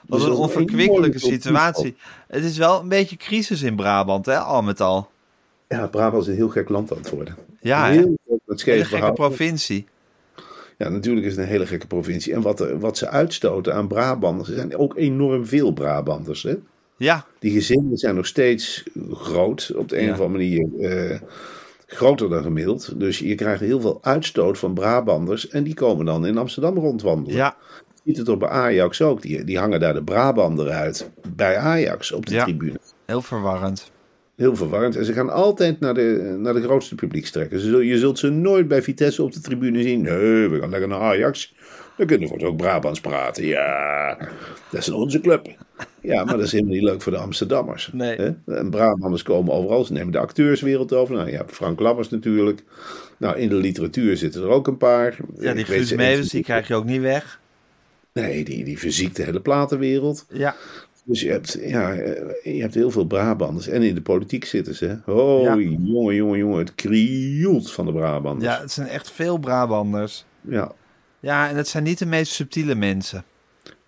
Wat 0.07 0.19
Dus 0.19 0.29
een 0.29 0.35
onverkwikkelijke 0.35 1.19
situatie. 1.19 1.95
Het 2.27 2.43
is 2.43 2.57
wel 2.57 2.79
een 2.81 2.88
beetje 2.89 3.15
crisis 3.15 3.61
in 3.61 3.75
Brabant, 3.75 4.25
hè, 4.25 4.38
al 4.38 4.61
met 4.61 4.81
al. 4.81 5.09
Ja, 5.67 5.88
Brabant 5.88 6.23
is 6.23 6.29
een 6.29 6.35
heel 6.35 6.49
gek 6.49 6.69
land 6.69 6.91
aan 6.91 6.97
het 6.97 7.09
worden. 7.09 7.35
Ja, 7.59 7.85
hè? 7.85 7.91
heel 7.91 8.17
scheef 8.47 8.88
gekke 8.88 9.13
provincie. 9.13 9.85
Ja, 10.77 10.89
natuurlijk 10.89 11.25
is 11.25 11.31
het 11.35 11.41
een 11.41 11.49
hele 11.51 11.65
gekke 11.67 11.88
provincie. 11.88 12.33
En 12.33 12.41
wat, 12.41 12.59
wat 12.79 12.97
ze 12.97 13.07
uitstoten 13.09 13.73
aan 13.75 13.88
Brabanders, 13.88 14.49
er 14.49 14.55
zijn 14.55 14.77
ook 14.77 14.97
enorm 14.97 15.45
veel 15.45 15.71
Brabanders. 15.71 16.43
Hè? 16.43 16.55
Ja, 16.97 17.25
Die 17.39 17.51
gezinnen 17.51 17.97
zijn 17.97 18.15
nog 18.15 18.25
steeds 18.25 18.83
groot, 19.11 19.71
op 19.75 19.89
de 19.89 19.97
een 19.97 20.05
Ja. 20.05 20.11
of 20.11 20.19
andere 20.19 20.43
manier 20.43 20.89
eh, 21.11 21.19
groter 21.85 22.29
dan 22.29 22.43
gemiddeld. 22.43 22.99
Dus 22.99 23.19
je 23.19 23.35
krijgt 23.35 23.59
heel 23.61 23.81
veel 23.81 23.97
uitstoot 24.01 24.57
van 24.57 24.73
Brabanders 24.73 25.47
en 25.49 25.63
die 25.63 25.73
komen 25.73 26.05
dan 26.05 26.25
in 26.25 26.38
Amsterdam 26.38 26.77
rondwandelen. 26.77 27.38
ja, 27.38 27.55
Je 27.93 28.01
ziet 28.03 28.17
het 28.17 28.29
op 28.29 28.39
bij 28.39 28.49
Ajax 28.49 29.01
ook, 29.01 29.21
die, 29.21 29.43
die 29.43 29.57
hangen 29.59 29.79
daar 29.79 29.93
de 29.93 30.03
Brabander 30.03 30.69
uit 30.69 31.09
bij 31.35 31.57
Ajax 31.57 32.11
op 32.11 32.25
de 32.25 32.33
Ja. 32.33 32.43
tribune. 32.43 32.79
heel 33.05 33.21
verwarrend. 33.21 33.91
Heel 34.35 34.55
verwarrend. 34.55 34.95
En 34.95 35.05
ze 35.05 35.13
gaan 35.13 35.29
altijd 35.29 35.79
naar 35.79 35.93
de, 35.93 36.35
naar 36.39 36.53
de 36.53 36.61
grootste 36.61 36.95
zul- 37.49 37.79
Je 37.79 37.97
zult 37.97 38.19
ze 38.19 38.29
nooit 38.29 38.67
bij 38.67 38.81
Vitesse 38.81 39.23
op 39.23 39.33
de 39.33 39.39
tribune 39.39 39.81
zien. 39.81 40.01
Nee, 40.01 40.47
we 40.47 40.59
gaan 40.59 40.69
lekker 40.69 40.87
naar 40.89 40.99
Ajax. 40.99 41.53
Dan 41.97 42.07
kunnen 42.07 42.29
we 42.29 42.45
ook 42.45 42.57
Brabants 42.57 43.01
praten. 43.01 43.45
Ja, 43.45 44.17
dat 44.71 44.81
is 44.81 44.89
onze 44.89 45.21
club. 45.21 45.47
Ja, 46.01 46.23
maar 46.23 46.35
dat 46.37 46.45
is 46.45 46.51
helemaal 46.51 46.73
niet 46.73 46.83
leuk 46.83 47.01
voor 47.01 47.11
de 47.11 47.17
Amsterdammers. 47.17 47.89
Nee. 47.93 48.17
Hè? 48.17 48.31
En 48.45 48.69
Brabanders 48.69 49.23
komen 49.23 49.53
overal. 49.53 49.83
Ze 49.85 49.93
nemen 49.93 50.11
de 50.11 50.19
acteurswereld 50.19 50.93
over. 50.93 51.15
Nou, 51.15 51.31
ja, 51.31 51.43
Frank 51.47 51.79
Lammers 51.79 52.09
natuurlijk. 52.09 52.63
Nou, 53.17 53.37
in 53.37 53.49
de 53.49 53.55
literatuur 53.55 54.17
zitten 54.17 54.41
er 54.41 54.47
ook 54.49 54.67
een 54.67 54.77
paar. 54.77 55.17
Ja, 55.39 55.53
die 55.53 55.65
Guus 55.65 55.93
Meeuwis, 55.93 56.29
die 56.29 56.43
krijg 56.43 56.67
je 56.67 56.75
ook 56.75 56.85
niet 56.85 57.01
weg. 57.01 57.39
Nee, 58.13 58.43
die, 58.43 58.63
die 58.63 58.79
verziekt 58.79 59.15
de 59.15 59.23
hele 59.23 59.41
platenwereld. 59.41 60.25
Ja, 60.29 60.55
Dus 61.07 61.21
je 61.21 61.29
hebt, 61.31 61.57
ja, 61.61 61.93
eh, 61.93 62.55
je 62.55 62.61
hebt 62.61 62.73
heel 62.73 62.91
veel 62.91 63.05
Brabanders. 63.05 63.67
En 63.67 63.81
in 63.83 63.95
de 63.95 64.01
politiek 64.01 64.45
zitten 64.45 64.75
ze. 64.75 64.97
Oh, 65.05 65.43
Ja. 65.43 65.55
jongen, 65.57 66.15
jongen, 66.15 66.37
jongen. 66.37 66.57
Het 66.59 66.75
krioelt 66.75 67.71
van 67.71 67.85
de 67.85 67.91
Brabanders. 67.91 68.53
ja, 68.55 68.61
het 68.61 68.71
zijn 68.71 68.87
echt 68.87 69.11
veel 69.11 69.37
Brabanders. 69.37 70.25
Ja. 70.41 70.71
Ja, 71.19 71.49
en 71.49 71.55
het 71.55 71.67
zijn 71.67 71.83
niet 71.83 71.99
de 71.99 72.05
meest 72.05 72.31
subtiele 72.31 72.75
mensen. 72.75 73.23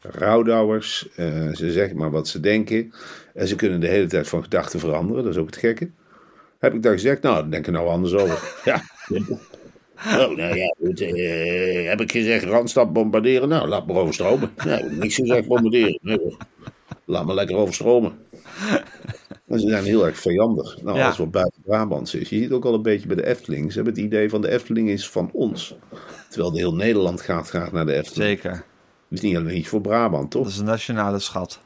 Rouwdouwers. 0.02 1.10
eh, 1.16 1.48
ze 1.54 1.72
zeggen 1.72 1.98
maar 1.98 2.12
wat 2.12 2.28
ze 2.28 2.40
denken. 2.40 2.94
En 3.34 3.48
ze 3.48 3.56
kunnen 3.56 3.80
de 3.80 3.88
hele 3.88 4.08
tijd 4.08 4.28
van 4.28 4.44
gedachten 4.44 4.80
veranderen. 4.80 5.24
Dat 5.24 5.34
is 5.34 5.40
ook 5.40 5.46
het 5.46 5.58
gekke. 5.58 5.90
Heb 6.60 6.74
ik 6.74 6.84
dat 6.84 6.92
gezegd? 6.94 7.22
Nou, 7.22 7.36
dan 7.42 7.50
denk 7.50 7.68
ik 7.68 7.74
nou 7.74 7.88
anders 7.88 8.14
over. 8.14 8.54
Ja. 8.66 8.82
Oh, 9.98 10.36
nou 10.36 10.56
ja, 10.56 10.76
goed. 10.84 11.02
eh, 11.02 11.88
heb 11.90 12.02
ik 12.02 12.12
gezegd 12.12 12.44
Randstad 12.44 12.94
bombarderen? 12.94 13.50
Nou, 13.50 13.68
laat 13.68 13.88
maar 13.88 13.96
overstromen. 13.96 14.52
Nou, 14.66 14.96
niks 14.96 15.16
gezegd 15.16 15.48
bombarderen. 15.48 16.00
Nee. 16.02 16.38
Laat 17.08 17.26
maar 17.26 17.36
lekker 17.36 17.56
overstromen. 17.56 18.18
En 19.48 19.60
ze 19.60 19.68
zijn 19.70 19.84
heel 19.84 20.06
erg 20.06 20.18
vijandig. 20.20 20.82
Nou, 20.82 20.98
Ja. 20.98 21.04
alles 21.06 21.18
wat 21.18 21.32
buiten 21.32 21.62
Brabants 21.62 22.14
is. 22.16 22.30
Je 22.30 22.36
ziet 22.42 22.52
ook 22.52 22.66
al 22.66 22.74
een 22.74 22.82
beetje 22.82 23.08
bij 23.08 23.16
de 23.16 23.26
Efteling. 23.26 23.70
Ze 23.72 23.76
hebben 23.76 23.94
het 23.94 24.04
idee 24.04 24.30
van 24.30 24.42
de 24.42 24.50
Efteling 24.50 24.90
is 24.90 25.10
van 25.10 25.30
ons. 25.34 25.76
Terwijl 26.30 26.52
de 26.52 26.58
heel 26.58 26.76
Nederland 26.76 27.22
gaat 27.22 27.50
graag 27.50 27.72
naar 27.72 27.86
de 27.86 27.94
Efteling. 27.94 28.30
Zeker. 28.30 28.52
Dat 28.52 28.64
is 29.10 29.22
niet 29.22 29.36
alleen 29.38 29.58
iets 29.58 29.68
voor 29.68 29.82
Brabant, 29.82 30.32
toch? 30.32 30.44
Dat 30.44 30.52
is 30.52 30.58
een 30.58 30.66
nationale 30.66 31.20
schat. 31.20 31.60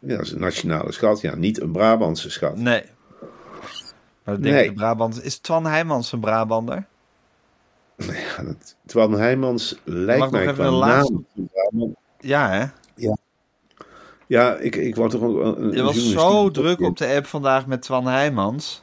Ja, 0.00 0.16
dat 0.16 0.26
is 0.26 0.32
een 0.32 0.40
nationale 0.40 0.92
schat. 0.92 1.20
Ja, 1.20 1.34
niet 1.34 1.60
een 1.60 1.72
Brabantse 1.72 2.30
schat. 2.30 2.56
Nee. 2.56 2.82
Maar 4.24 4.38
Nee. 4.40 4.68
de 4.68 4.72
Brabant... 4.74 5.24
Is 5.24 5.38
Twan 5.38 5.66
Heijmans 5.66 6.12
een 6.12 6.20
Brabander? 6.20 6.86
Ja, 7.96 8.42
dat- 8.44 8.76
Twan 8.86 9.12
Heijmans 9.12 9.76
lijkt 9.84 10.30
mij 10.30 10.52
qua 10.52 10.64
een 10.66 10.72
laatste- 10.72 11.12
naam 11.12 11.48
Brabant. 11.52 11.96
Ja, 12.18 12.50
hè? 12.50 12.64
Ja, 12.94 13.16
ik, 14.40 14.76
ik 14.76 14.94
word 14.94 15.10
toch 15.10 15.22
ook 15.22 15.40
een, 15.40 15.64
een 15.64 15.72
Je 15.72 15.82
was 15.82 16.10
zo 16.10 16.50
druk 16.50 16.80
op 16.80 16.96
de 16.96 17.06
app 17.06 17.26
vandaag 17.26 17.66
met 17.66 17.82
Twan 17.82 18.06
Heijmans. 18.06 18.82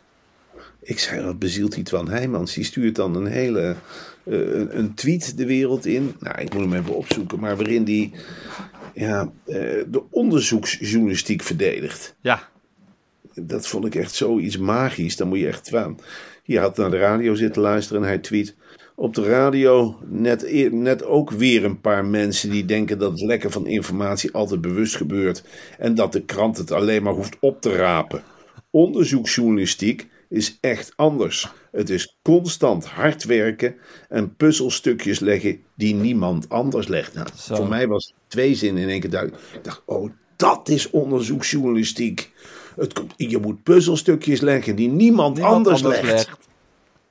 Ik 0.81 0.99
zei, 0.99 1.25
wat 1.25 1.39
bezielt 1.39 1.73
die 1.73 1.83
Twan 1.83 2.09
Heijmans? 2.09 2.53
Die 2.53 2.63
stuurt 2.63 2.95
dan 2.95 3.15
een 3.15 3.25
hele 3.25 3.75
eh, 4.23 4.59
een, 4.69 4.93
tweet 4.93 5.37
de 5.37 5.45
wereld 5.45 5.85
in. 5.85 6.15
Nou, 6.19 6.41
ik 6.41 6.53
moet 6.53 6.63
hem 6.63 6.73
even 6.73 6.95
opzoeken. 6.95 7.39
Maar 7.39 7.55
waarin 7.55 7.83
die 7.83 8.11
ja, 8.93 9.31
eh, 9.45 9.55
de 9.87 10.01
onderzoeksjournalistiek 10.09 11.43
verdedigt. 11.43 12.15
Ja, 12.21 12.49
Dat 13.33 13.67
vond 13.67 13.85
ik 13.85 13.95
echt 13.95 14.13
zoiets 14.13 14.57
magisch. 14.57 15.15
Dan 15.15 15.27
moet 15.27 15.39
je 15.39 15.47
echt 15.47 15.63
Twan. 15.63 15.99
Hier 16.43 16.59
had 16.59 16.77
naar 16.77 16.91
de 16.91 16.97
radio 16.97 17.35
zitten 17.35 17.61
luisteren 17.61 18.01
en 18.01 18.07
hij 18.07 18.17
tweet. 18.17 18.55
Op 18.99 19.13
de 19.13 19.23
radio 19.23 19.97
net, 20.05 20.43
eer- 20.43 20.73
net 20.73 21.03
ook 21.03 21.31
weer 21.31 21.65
een 21.65 21.81
paar 21.81 22.05
mensen 22.05 22.49
die 22.49 22.65
denken 22.65 22.97
dat 22.97 23.11
het 23.11 23.21
lekken 23.21 23.51
van 23.51 23.67
informatie 23.67 24.31
altijd 24.31 24.61
bewust 24.61 24.95
gebeurt. 24.95 25.43
En 25.77 25.95
dat 25.95 26.13
de 26.13 26.21
krant 26.21 26.57
het 26.57 26.71
alleen 26.71 27.03
maar 27.03 27.13
hoeft 27.13 27.37
op 27.39 27.61
te 27.61 27.75
rapen. 27.75 28.23
Onderzoeksjournalistiek 28.71 30.07
is 30.29 30.57
echt 30.61 30.93
anders. 30.95 31.51
Het 31.71 31.89
is 31.89 32.17
constant 32.21 32.85
hard 32.85 33.23
werken 33.23 33.75
en 34.09 34.35
puzzelstukjes 34.35 35.19
leggen 35.19 35.59
die 35.75 35.93
niemand 35.95 36.49
anders 36.49 36.87
legt. 36.87 37.13
Nou, 37.13 37.27
voor 37.33 37.67
mij 37.67 37.87
was 37.87 38.13
twee 38.27 38.55
zinnen 38.55 38.83
in 38.83 38.89
één 38.89 38.99
keer 38.99 39.09
duidelijk. 39.09 39.41
Ik 39.53 39.63
dacht, 39.63 39.81
oh, 39.85 40.09
dat 40.35 40.69
is 40.69 40.89
onderzoeksjournalistiek. 40.89 42.31
Het, 42.75 43.01
je 43.15 43.37
moet 43.37 43.63
puzzelstukjes 43.63 44.41
leggen 44.41 44.75
die 44.75 44.89
niemand, 44.89 45.33
niemand 45.35 45.55
anders, 45.55 45.83
anders 45.83 46.01
legt. 46.01 46.13
legt. 46.13 46.47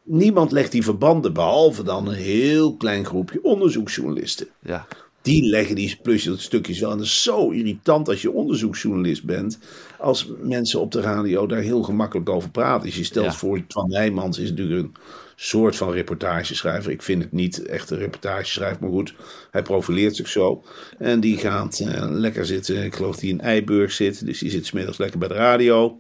Niemand 0.09 0.53
legt 0.53 0.73
die 0.73 0.83
verbanden, 0.83 1.33
behalve 1.33 1.83
dan 1.83 2.09
een 2.09 2.15
heel 2.15 2.77
klein 2.77 3.05
groepje 3.05 3.43
onderzoeksjournalisten. 3.43 4.47
Ja. 4.63 4.87
Die 5.23 5.43
leggen 5.49 5.75
die 5.75 5.99
puzzelstukjes 6.03 6.79
wel. 6.79 6.91
En 6.91 6.97
dat 6.97 7.07
is 7.07 7.23
zo 7.23 7.51
irritant 7.51 8.09
als 8.09 8.23
je 8.23 8.33
onderzoeksjournalist 8.33 9.25
bent. 9.25 9.59
Als 9.99 10.29
mensen 10.43 10.81
op 10.81 10.93
de 10.93 11.01
radio 11.01 11.47
daar 11.47 11.61
heel 11.61 11.83
gemakkelijk 11.83 12.29
over 12.29 12.51
praten. 12.51 12.87
Dus 12.87 12.97
je 12.97 13.05
stelt 13.05 13.27
Ja. 13.27 13.33
voor, 13.33 13.67
Twan 13.67 13.89
Nijmans 13.89 14.39
is 14.39 14.51
natuurlijk 14.51 14.83
een 14.83 14.95
soort 15.37 15.77
van 15.77 15.93
reportageschrijver. 15.93 16.91
Ik 16.93 17.03
vind 17.03 17.23
het 17.23 17.33
niet 17.33 17.63
echt 17.63 17.91
een 17.91 17.99
reportageschrijver, 17.99 18.81
maar 18.81 18.91
goed. 18.91 19.15
Hij 19.51 19.63
profileert 19.63 20.17
zich 20.17 20.29
zo. 20.29 20.63
En 20.99 21.21
die 21.21 21.37
gaat 21.39 21.79
eh, 21.81 22.07
lekker 22.11 22.47
zitten. 22.47 22.85
Ik 22.85 22.95
geloof 22.95 23.13
dat 23.13 23.21
hij 23.21 23.31
in 23.31 23.41
Eiburg 23.41 23.93
zit. 23.93 24.27
Dus 24.27 24.39
die 24.39 24.51
zit 24.51 24.67
smiddags 24.67 24.99
lekker 24.99 25.19
bij 25.19 25.29
de 25.29 25.35
radio. 25.35 25.99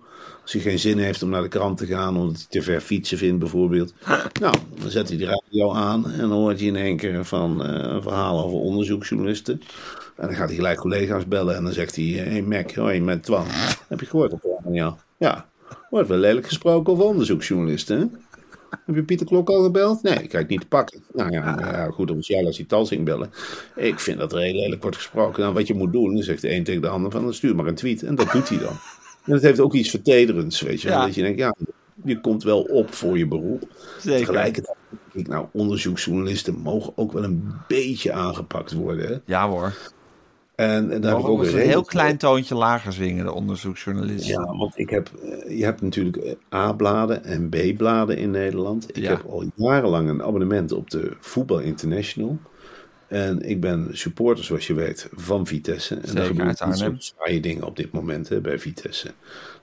Als 0.48 0.62
hij 0.62 0.72
geen 0.72 0.78
zin 0.78 0.98
heeft 0.98 1.22
om 1.22 1.28
naar 1.28 1.42
de 1.42 1.48
krant 1.48 1.78
te 1.78 1.86
gaan, 1.86 2.16
omdat 2.16 2.36
hij 2.36 2.46
te 2.48 2.62
ver 2.62 2.80
fietsen 2.80 3.18
vindt 3.18 3.38
bijvoorbeeld. 3.38 3.94
Nou, 4.40 4.54
dan 4.80 4.90
zet 4.90 5.08
hij 5.08 5.18
de 5.18 5.24
radio 5.24 5.72
aan 5.72 6.10
en 6.10 6.18
dan 6.18 6.30
hoort 6.30 6.58
hij 6.58 6.68
in 6.68 6.76
één 6.76 6.96
keer 6.96 7.24
van 7.24 7.64
eh, 7.64 7.92
een 7.94 8.02
verhaal 8.02 8.44
over 8.44 8.58
onderzoeksjournalisten. 8.58 9.60
En 10.16 10.26
dan 10.26 10.34
gaat 10.34 10.46
hij 10.46 10.56
gelijk 10.56 10.78
collega's 10.78 11.26
bellen 11.26 11.56
en 11.56 11.64
dan 11.64 11.72
zegt 11.72 11.96
hij, 11.96 12.04
hé 12.04 12.30
hey 12.30 12.42
Mac, 12.42 12.74
hoi 12.74 13.00
met 13.00 13.22
Twan. 13.22 13.44
Heb 13.88 14.00
je 14.00 14.06
gehoord 14.06 14.32
op 14.32 14.42
de 14.42 14.58
radio? 14.64 14.96
Ja, 15.16 15.48
wordt 15.90 16.08
wel 16.08 16.18
lelijk 16.18 16.46
gesproken 16.46 16.92
over 16.92 17.04
onderzoeksjournalisten, 17.04 17.98
hè? 17.98 18.06
Heb 18.86 18.94
je 18.94 19.02
Pieter 19.02 19.26
Klok 19.26 19.48
al 19.48 19.62
gebeld? 19.62 20.02
Nee, 20.02 20.14
ik 20.14 20.28
krijg 20.28 20.42
het 20.42 20.48
niet 20.48 20.60
te 20.60 20.66
pakken. 20.66 21.02
Nou 21.12 21.30
ja, 21.30 21.54
nou 21.54 21.72
ja 21.72 21.86
goed, 21.86 22.08
dan 22.08 22.18
jij 22.18 22.46
als 22.46 22.56
hij 22.56 22.66
Talsing 22.66 23.04
bellen. 23.04 23.30
Ik 23.76 24.00
vind 24.00 24.18
dat 24.18 24.32
er 24.32 24.38
heel 24.38 24.54
lelijk 24.54 24.82
wordt 24.82 24.96
gesproken. 24.96 25.42
Nou, 25.42 25.54
wat 25.54 25.66
je 25.66 25.74
moet 25.74 25.92
doen, 25.92 26.14
dan 26.14 26.22
zegt 26.22 26.42
de 26.42 26.54
een 26.54 26.64
tegen 26.64 26.82
de 26.82 26.88
ander 26.88 27.10
van, 27.10 27.22
dan 27.22 27.34
stuur 27.34 27.56
maar 27.56 27.66
een 27.66 27.74
tweet. 27.74 28.02
En 28.02 28.14
dat 28.14 28.32
doet 28.32 28.48
hij 28.48 28.58
dan. 28.58 28.76
En 29.28 29.34
dat 29.34 29.42
heeft 29.42 29.60
ook 29.60 29.74
iets 29.74 29.90
vertederends, 29.90 30.60
weet 30.60 30.82
je. 30.82 30.88
Ja. 30.88 31.04
Dat 31.04 31.14
je 31.14 31.22
denkt, 31.22 31.38
ja, 31.38 31.54
je 32.04 32.20
komt 32.20 32.42
wel 32.42 32.60
op 32.62 32.94
voor 32.94 33.18
je 33.18 33.26
beroep. 33.26 33.68
Zeker. 33.98 34.18
Tegelijkertijd 34.26 34.76
denk 34.90 35.26
ik, 35.26 35.32
nou, 35.32 35.46
onderzoeksjournalisten 35.52 36.54
mogen 36.54 36.92
ook 36.96 37.12
wel 37.12 37.24
een 37.24 37.52
beetje 37.68 38.12
aangepakt 38.12 38.72
worden. 38.72 39.08
Hè? 39.08 39.16
Ja 39.24 39.48
hoor. 39.48 39.76
En, 40.54 40.90
en 40.90 41.00
daar 41.00 41.10
heb 41.10 41.20
ik 41.20 41.28
ook 41.28 41.42
een 41.42 41.56
heel 41.56 41.72
voor. 41.72 41.84
klein 41.86 42.16
toontje 42.16 42.54
lager 42.54 42.92
zingen, 42.92 43.24
de 43.24 43.32
onderzoeksjournalisten. 43.32 44.30
Ja, 44.30 44.56
want 44.56 44.78
ik 44.78 44.90
heb, 44.90 45.10
je 45.48 45.64
hebt 45.64 45.82
natuurlijk 45.82 46.36
A-bladen 46.54 47.24
en 47.24 47.48
B-bladen 47.48 48.16
in 48.16 48.30
Nederland. 48.30 48.88
Ik 48.88 48.96
Ja. 49.02 49.10
heb 49.10 49.24
al 49.28 49.44
jarenlang 49.54 50.08
een 50.08 50.22
abonnement 50.22 50.72
op 50.72 50.90
de 50.90 51.12
Voetbal 51.20 51.58
International. 51.58 52.38
En 53.08 53.40
ik 53.48 53.60
ben 53.60 53.88
supporter, 53.92 54.44
zoals 54.44 54.66
je 54.66 54.74
weet, 54.74 55.08
van 55.14 55.46
Vitesse. 55.46 55.94
En 55.94 56.08
Zeker, 56.08 56.22
er 56.22 56.56
Arnhem. 56.58 56.92
niet 56.92 57.04
zo 57.04 57.14
saaie 57.18 57.40
dingen 57.40 57.62
op 57.64 57.76
dit 57.76 57.92
moment 57.92 58.28
hè, 58.28 58.40
bij 58.40 58.58
Vitesse. 58.58 59.08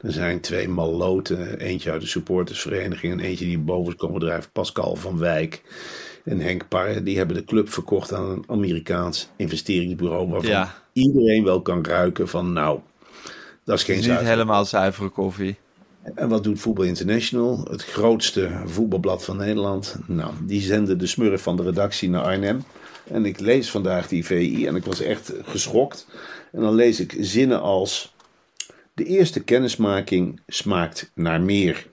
Er 0.01 0.11
zijn 0.11 0.39
twee 0.39 0.67
maloten, 0.67 1.59
eentje 1.59 1.91
uit 1.91 2.01
de 2.01 2.07
supportersvereniging 2.07 3.13
en 3.13 3.19
eentje 3.19 3.45
die 3.45 3.59
boven 3.59 3.91
is 3.93 3.99
komen 3.99 4.19
drijven, 4.19 4.51
Pascal 4.51 4.95
van 4.95 5.17
Wijk 5.17 5.61
en 6.23 6.39
Henk 6.39 6.67
Parre. 6.67 7.03
Die 7.03 7.17
hebben 7.17 7.35
de 7.35 7.43
club 7.43 7.69
verkocht 7.69 8.13
aan 8.13 8.29
een 8.29 8.43
Amerikaans 8.47 9.29
investeringsbureau 9.35 10.29
waarvan 10.29 10.49
Ja. 10.49 10.81
iedereen 10.93 11.43
wel 11.43 11.61
kan 11.61 11.85
ruiken 11.85 12.27
van 12.27 12.53
nou, 12.53 12.79
dat 13.63 13.77
is 13.77 13.83
geen 13.83 13.95
niet 13.95 14.05
zuiver. 14.05 14.27
helemaal 14.27 14.65
zuivere 14.65 15.09
koffie. 15.09 15.55
En 16.15 16.29
wat 16.29 16.43
doet 16.43 16.59
Voetbal 16.59 16.85
International? 16.85 17.67
Het 17.69 17.83
grootste 17.85 18.51
voetbalblad 18.65 19.23
van 19.25 19.37
Nederland. 19.37 19.95
Nou, 20.07 20.31
die 20.43 20.61
zenden 20.61 20.97
de 20.97 21.07
smurf 21.07 21.41
van 21.41 21.55
de 21.55 21.63
redactie 21.63 22.09
naar 22.09 22.21
Arnhem. 22.21 22.63
En 23.07 23.25
ik 23.25 23.39
lees 23.39 23.71
vandaag 23.71 24.07
die 24.07 24.25
VI 24.25 24.65
en 24.65 24.75
ik 24.75 24.85
was 24.85 25.01
echt 25.01 25.33
geschokt. 25.43 26.07
En 26.51 26.61
dan 26.61 26.75
lees 26.75 26.99
ik 26.99 27.15
zinnen 27.19 27.61
als... 27.61 28.13
De 28.93 29.05
eerste 29.05 29.43
kennismaking 29.43 30.41
smaakt 30.47 31.11
naar 31.13 31.41
meer. 31.41 31.87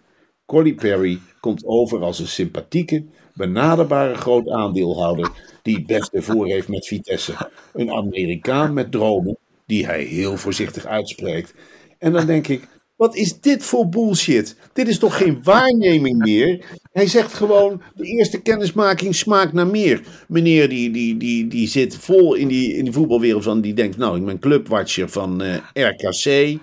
Colly 0.46 0.74
Perry 0.74 1.20
komt 1.40 1.64
over 1.64 2.02
als 2.02 2.18
een 2.18 2.28
sympathieke, 2.28 3.04
benaderbare 3.34 4.14
groot 4.14 4.48
aandeelhouder... 4.48 5.30
die 5.62 5.76
het 5.76 5.86
beste 5.86 6.22
voor 6.22 6.46
heeft 6.46 6.68
met 6.68 6.86
Vitesse. 6.86 7.34
Een 7.72 7.90
Amerikaan 7.90 8.72
met 8.72 8.90
dromen 8.90 9.38
die 9.66 9.86
hij 9.86 10.02
heel 10.02 10.36
voorzichtig 10.36 10.86
uitspreekt. 10.86 11.54
En 11.98 12.12
dan 12.12 12.26
denk 12.26 12.48
ik... 12.48 12.68
Wat 13.02 13.16
is 13.16 13.40
dit 13.40 13.64
voor 13.64 13.88
bullshit? 13.88 14.56
Dit 14.72 14.88
is 14.88 14.98
toch 14.98 15.16
geen 15.16 15.40
waarneming 15.42 16.18
meer? 16.18 16.64
Hij 16.92 17.06
zegt 17.06 17.34
gewoon, 17.34 17.82
de 17.94 18.04
eerste 18.04 18.42
kennismaking 18.42 19.14
smaakt 19.14 19.52
naar 19.52 19.66
meer. 19.66 20.02
Meneer 20.28 20.68
die, 20.68 20.90
die, 20.90 21.16
die, 21.16 21.48
die 21.48 21.68
zit 21.68 21.96
vol 21.96 22.34
in 22.34 22.48
die, 22.48 22.74
in 22.76 22.84
die 22.84 22.92
voetbalwereld 22.92 23.44
van, 23.44 23.60
die 23.60 23.74
denkt, 23.74 23.96
nou, 23.96 24.18
ik 24.18 24.24
ben 24.24 24.38
clubwatcher 24.38 25.08
van 25.08 25.42
eh, 25.42 25.54
RKC. 25.72 26.58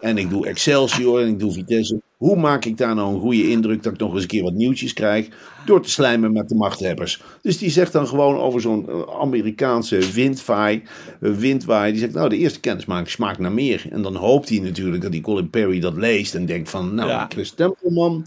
En 0.00 0.18
ik 0.18 0.30
doe 0.30 0.46
Excelsior 0.46 1.20
en 1.20 1.28
ik 1.28 1.38
doe 1.38 1.52
Vitesse. 1.52 2.00
Hoe 2.24 2.36
maak 2.36 2.64
ik 2.64 2.76
daar 2.76 2.94
nou 2.94 3.14
een 3.14 3.20
goede 3.20 3.50
indruk 3.50 3.82
dat 3.82 3.92
ik 3.92 3.98
nog 3.98 4.12
eens 4.12 4.22
een 4.22 4.28
keer 4.28 4.42
wat 4.42 4.52
nieuwtjes 4.52 4.92
krijg? 4.92 5.28
Door 5.66 5.82
te 5.82 5.90
slijmen 5.90 6.32
met 6.32 6.48
de 6.48 6.54
machthebbers. 6.54 7.22
Dus 7.42 7.58
die 7.58 7.70
zegt 7.70 7.92
dan 7.92 8.06
gewoon 8.06 8.38
over 8.38 8.60
zo'n 8.60 8.88
eh, 8.88 9.00
Amerikaanse 9.20 9.98
windvaai. 10.12 10.82
eh, 11.20 11.30
windwaai. 11.32 11.90
Die 11.92 12.00
zegt, 12.00 12.12
nou, 12.12 12.28
de 12.28 12.36
eerste 12.36 12.60
kennismaking 12.60 13.10
smaakt 13.10 13.38
naar 13.38 13.52
meer. 13.52 13.86
En 13.90 14.02
dan 14.02 14.14
hoopt 14.14 14.48
hij 14.48 14.58
natuurlijk 14.58 15.02
dat 15.02 15.12
die 15.12 15.20
Colin 15.20 15.50
Perry 15.50 15.80
dat 15.80 15.96
leest. 15.96 16.34
En 16.34 16.46
denkt 16.46 16.70
van, 16.70 16.94
nou, 16.94 17.08
Ja. 17.08 17.26
Chris 17.28 17.50
Templeman. 17.50 18.24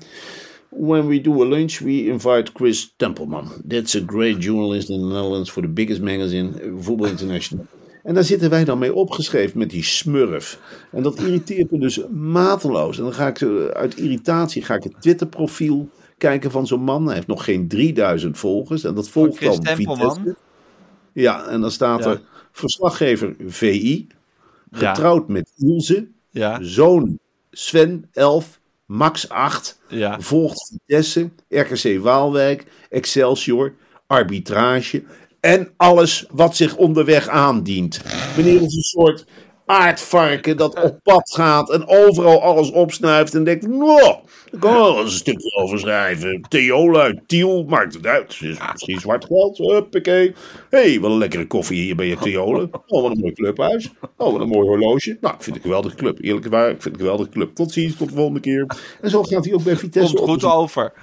When 0.69 1.07
we 1.07 1.21
do 1.21 1.41
a 1.43 1.47
lunch, 1.47 1.79
we 1.79 2.05
invite 2.05 2.51
Chris 2.53 2.93
Templeman. 2.97 3.51
That's 3.67 3.95
a 3.95 4.01
great 4.05 4.43
journalist 4.43 4.89
in 4.89 4.99
the 4.99 5.05
Netherlands 5.05 5.49
for 5.49 5.61
the 5.61 5.69
biggest 5.69 6.01
magazine, 6.01 6.51
Football 6.79 7.09
International. 7.09 7.65
En 8.07 8.13
daar 8.13 8.23
zitten 8.23 8.49
wij 8.49 8.63
dan 8.65 8.77
mee 8.77 8.93
opgeschreven 8.93 9.57
met 9.57 9.69
die 9.69 9.83
smurf. 9.83 10.59
En 10.91 11.03
dat 11.03 11.19
irriteert 11.19 11.71
me 11.71 11.79
dus 11.79 12.01
mateloos. 12.11 12.97
En 12.97 13.03
dan 13.03 13.13
ga 13.13 13.27
ik 13.27 13.41
eh, 13.41 13.65
uit 13.65 13.97
irritatie 13.97 14.63
ga 14.63 14.75
ik 14.75 14.83
het 14.83 15.01
Twitter-profiel 15.01 15.89
kijken 16.17 16.51
van 16.51 16.67
zo'n 16.67 16.81
man. 16.81 17.05
Hij 17.05 17.15
heeft 17.15 17.27
nog 17.27 17.43
geen 17.43 17.67
3000 17.67 18.37
volgers. 18.37 18.83
En 18.83 18.95
dat 18.95 19.09
volgt 19.09 19.41
dan? 19.41 19.65
Vitesse. 19.65 20.35
Ja, 21.13 21.47
en 21.47 21.61
dan 21.61 21.71
staat 21.71 22.03
Ja. 22.03 22.09
er 22.09 22.21
verslaggever 22.51 23.35
VI, 23.47 24.07
Ja. 24.71 24.77
getrouwd 24.93 25.27
met 25.27 25.51
Ilse, 25.57 26.07
Ja, 26.29 26.59
zoon 26.61 27.19
Sven 27.51 28.09
11, 28.11 28.59
Max 28.85 29.29
8, 29.29 29.79
ja. 29.89 30.19
volgt 30.21 30.67
Vitesse, 30.85 31.29
RKC 31.49 31.99
Waalwijk, 32.01 32.65
Excelsior, 32.89 33.73
arbitrage 34.07 35.03
en 35.39 35.73
alles 35.77 36.25
wat 36.31 36.55
zich 36.55 36.75
onderweg 36.75 37.27
aandient. 37.27 38.01
Meneer 38.37 38.61
is 38.61 38.75
een 38.75 38.81
soort 38.81 39.25
aardvarken 39.65 40.57
dat 40.57 40.83
op 40.83 40.99
pad 41.03 41.31
gaat 41.33 41.69
en 41.71 41.87
overal 41.87 42.41
alles 42.41 42.71
opsnuift 42.71 43.33
en 43.33 43.43
denkt, 43.43 43.67
nou, 43.67 44.15
ik 44.51 44.59
kan 44.59 44.73
wel 44.73 44.99
eens 44.99 45.11
een 45.11 45.17
stukje 45.17 45.55
over 45.55 45.79
schrijven. 45.79 46.41
Theola 46.49 46.99
uit 46.99 47.21
Tiel, 47.25 47.63
maakt 47.63 47.93
het 47.93 48.05
uit. 48.05 48.39
Het 48.39 48.49
is 48.49 48.57
misschien 48.71 48.99
zwart 48.99 49.25
geld, 49.25 49.57
huppakee. 49.57 50.33
Hé, 50.69 50.79
hey, 50.79 50.99
wat 50.99 51.11
een 51.11 51.17
lekkere 51.17 51.47
koffie 51.47 51.81
hier 51.81 51.95
bij 51.95 52.07
je 52.07 52.17
Theola. 52.17 52.67
Oh, 52.87 53.01
wat 53.01 53.11
een 53.11 53.19
mooi 53.19 53.33
clubhuis. 53.33 53.91
Oh, 54.17 54.31
wat 54.31 54.41
een 54.41 54.47
mooi 54.47 54.67
horloge. 54.67 55.17
Nou, 55.21 55.35
ik 55.35 55.41
vind 55.41 55.55
het 55.55 55.65
een 55.65 55.71
geweldige 55.71 55.95
club. 55.95 56.21
Eerlijk 56.21 56.47
waar, 56.47 56.69
ik 56.69 56.81
vind 56.81 56.83
het 56.83 56.93
een 56.93 56.99
geweldige 56.99 57.29
club. 57.29 57.55
Tot 57.55 57.71
ziens, 57.71 57.95
tot 57.95 58.09
de 58.09 58.15
volgende 58.15 58.39
keer. 58.39 58.65
En 59.01 59.09
zo 59.09 59.23
gaat 59.23 59.45
hij 59.45 59.53
ook 59.53 59.63
bij 59.63 59.75
Vitesse 59.75 60.15
Komt 60.15 60.27
op. 60.27 60.33
goed 60.33 60.51
over. 60.51 60.93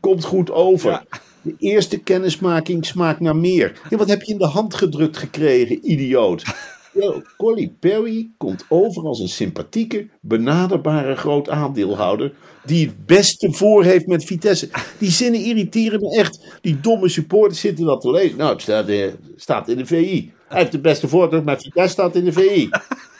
Komt 0.00 0.24
goed 0.24 0.50
over. 0.50 0.90
Ja. 0.90 1.04
De 1.46 1.54
eerste 1.58 1.98
kennismaking 1.98 2.86
smaakt 2.86 3.20
naar 3.20 3.36
meer. 3.36 3.80
Ja, 3.90 3.96
wat 3.96 4.08
heb 4.08 4.22
je 4.22 4.32
in 4.32 4.38
de 4.38 4.46
hand 4.46 4.74
gedrukt 4.74 5.16
gekregen, 5.16 5.90
idioot? 5.90 6.44
Yo, 7.00 7.22
Colly 7.36 7.72
Perry 7.80 8.30
komt 8.36 8.64
over 8.68 9.02
als 9.02 9.20
een 9.20 9.28
sympathieke, 9.28 10.08
benaderbare 10.20 11.16
groot 11.16 11.48
aandeelhouder. 11.48 12.32
die 12.64 12.86
het 12.86 13.06
beste 13.06 13.52
voor 13.52 13.84
heeft 13.84 14.06
met 14.06 14.24
Vitesse. 14.24 14.68
Die 14.98 15.10
zinnen 15.10 15.40
irriteren 15.40 16.00
me 16.00 16.16
echt. 16.16 16.58
Die 16.60 16.80
domme 16.80 17.08
supporters 17.08 17.60
zitten 17.60 17.84
dat 17.84 18.00
te 18.00 18.10
lezen. 18.10 18.38
Nou, 18.38 18.52
het 18.52 18.62
staat, 18.62 18.88
eh, 18.88 19.06
staat 19.36 19.68
in 19.68 19.76
de 19.76 19.86
VI. 19.86 20.32
Hij 20.48 20.58
heeft 20.58 20.72
het 20.72 20.82
beste 20.82 21.08
voor 21.08 21.44
met 21.44 21.62
Vitesse, 21.62 21.92
staat 21.92 22.16
in 22.16 22.24
de 22.24 22.32
VI. 22.32 22.68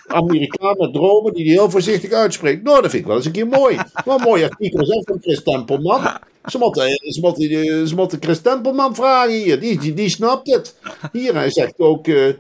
Amerikaan 0.07 0.77
met 0.79 0.93
dromen 0.93 1.33
die 1.33 1.45
hij 1.45 1.53
heel 1.53 1.71
voorzichtig 1.71 2.13
uitspreekt. 2.13 2.63
Nou, 2.63 2.83
dat 2.83 2.91
vind 2.91 3.03
ik 3.03 3.09
wel 3.09 3.17
eens 3.17 3.27
een 3.27 3.33
keer 3.33 3.47
mooi. 3.47 3.77
Wel 4.05 4.17
een 4.19 4.25
mooi 4.25 4.45
artikel 4.45 4.87
zeg 4.87 5.03
van 5.05 5.19
Chris 5.21 5.43
Tempelman. 5.43 6.19
Ze 6.47 6.59
moeten, 6.59 7.87
ze, 7.87 7.95
moeten, 7.95 8.23
Chris 8.23 8.41
Tempelman 8.41 8.95
vragen 8.95 9.35
hier. 9.35 9.61
Die, 9.61 9.79
die, 9.79 9.95
die 9.95 10.09
snapt 10.09 10.53
het. 10.53 10.75
Hier, 11.13 11.35
hij 11.35 11.51
zegt 11.51 11.79
ook... 11.79 12.07
Uh, 12.07 12.35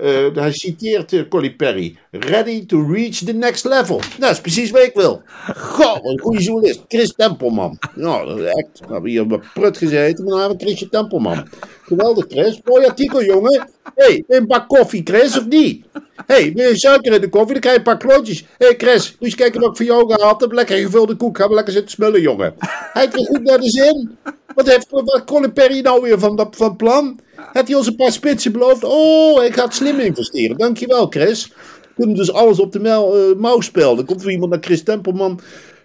uh, 0.00 0.34
hij 0.34 0.52
citeert 0.52 1.12
uh, 1.12 1.56
Perry. 1.56 1.96
Ready 2.10 2.66
to 2.66 2.92
reach 2.92 3.14
the 3.14 3.32
next 3.32 3.64
level. 3.64 4.00
Dat 4.18 4.30
is 4.30 4.40
precies 4.40 4.70
wat 4.70 4.82
ik 4.82 4.94
wil. 4.94 5.22
Goh, 5.56 5.96
een 6.02 6.20
goede 6.20 6.42
journalist. 6.42 6.80
Chris 6.88 7.14
Tempelman. 7.14 7.78
Nou, 7.94 8.44
echt. 8.44 8.80
We 8.86 8.92
hebben 8.92 9.10
hier 9.10 9.22
op 9.22 9.44
prut 9.54 9.76
gezeten, 9.76 10.24
we 10.24 10.54
Chrisje 10.58 10.88
Tempelman. 10.88 11.48
Geweldig, 11.82 12.24
Chris. 12.28 12.60
Mooi 12.64 12.86
artikel, 12.86 13.24
jongen. 13.24 13.68
Hé, 13.94 14.04
hey, 14.04 14.24
een 14.28 14.46
bak 14.46 14.68
koffie, 14.68 15.00
Chris, 15.04 15.38
of 15.38 15.46
niet? 15.46 15.84
Hé, 16.26 16.34
hey, 16.34 16.52
wil 16.52 16.68
je 16.68 16.78
suiker 16.78 17.12
in 17.12 17.20
de 17.20 17.28
koffie? 17.28 17.52
Dan 17.52 17.60
krijg 17.60 17.74
je 17.74 17.90
een 17.90 17.98
paar 17.98 18.08
klootjes. 18.08 18.40
Hé, 18.58 18.66
hey, 18.66 18.74
Chris, 18.76 19.10
moet 19.10 19.18
je 19.18 19.24
eens 19.24 19.34
kijken 19.34 19.60
wat 19.60 19.70
ik 19.70 19.76
voor 19.76 19.86
jou 19.86 20.12
gehad 20.12 20.40
heb. 20.40 20.52
Lekker 20.52 20.76
gevulde 20.76 21.16
koek. 21.16 21.38
Gaan 21.38 21.48
we 21.48 21.54
lekker 21.54 21.72
zitten 21.72 21.90
smullen, 21.90 22.20
jongen. 22.20 22.54
Hij 22.92 23.08
kreeg 23.08 23.26
goed 23.26 23.42
naar 23.42 23.60
de 23.60 23.70
zin. 23.70 24.16
Wat 24.54 24.68
heeft 24.68 24.86
wat 24.90 25.52
Perry 25.54 25.80
nou 25.80 26.02
weer 26.02 26.18
van, 26.18 26.48
van 26.50 26.76
plan? 26.76 27.20
Had 27.52 27.66
hij 27.66 27.76
ons 27.76 27.86
een 27.86 27.96
paar 27.96 28.12
spitsen 28.12 28.52
beloofd? 28.52 28.84
Oh, 28.84 29.44
ik 29.44 29.54
ga 29.54 29.64
het 29.64 29.74
slim 29.74 29.98
investeren. 29.98 30.56
Dankjewel, 30.56 31.06
Chris. 31.06 31.52
Kunnen 31.96 32.16
dus 32.16 32.32
alles 32.32 32.60
op 32.60 32.72
de 32.72 32.78
uh, 32.78 33.40
mouw 33.40 33.60
spelen. 33.60 33.96
Dan 33.96 34.04
komt 34.04 34.22
er 34.22 34.30
iemand 34.30 34.50
naar 34.50 34.62
Chris 34.62 34.82
Tempelman. 34.82 35.40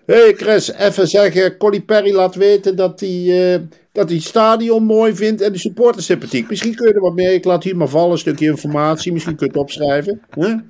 Hé 0.07 0.15
hey 0.15 0.33
Chris, 0.33 0.73
even 0.73 1.07
zeggen, 1.07 1.57
Colin 1.57 1.85
Perry 1.85 2.13
laat 2.15 2.35
weten 2.35 2.75
dat 2.75 2.99
hij, 2.99 3.23
uh, 3.53 3.59
dat 3.91 4.07
hij 4.07 4.15
het 4.15 4.25
stadion 4.25 4.83
mooi 4.83 5.15
vindt 5.15 5.41
en 5.41 5.51
de 5.51 5.57
supporters 5.57 6.05
sympathiek. 6.05 6.49
Misschien 6.49 6.75
kun 6.75 6.87
je 6.87 6.93
er 6.93 7.01
wat 7.01 7.13
mee, 7.13 7.33
ik 7.33 7.45
laat 7.45 7.63
hier 7.63 7.77
maar 7.77 7.87
vallen, 7.87 8.11
een 8.11 8.17
stukje 8.17 8.45
informatie, 8.45 9.13
misschien 9.13 9.35
kun 9.35 9.45
je 9.45 9.51
het 9.51 9.61
opschrijven. 9.61 10.21
En 10.29 10.69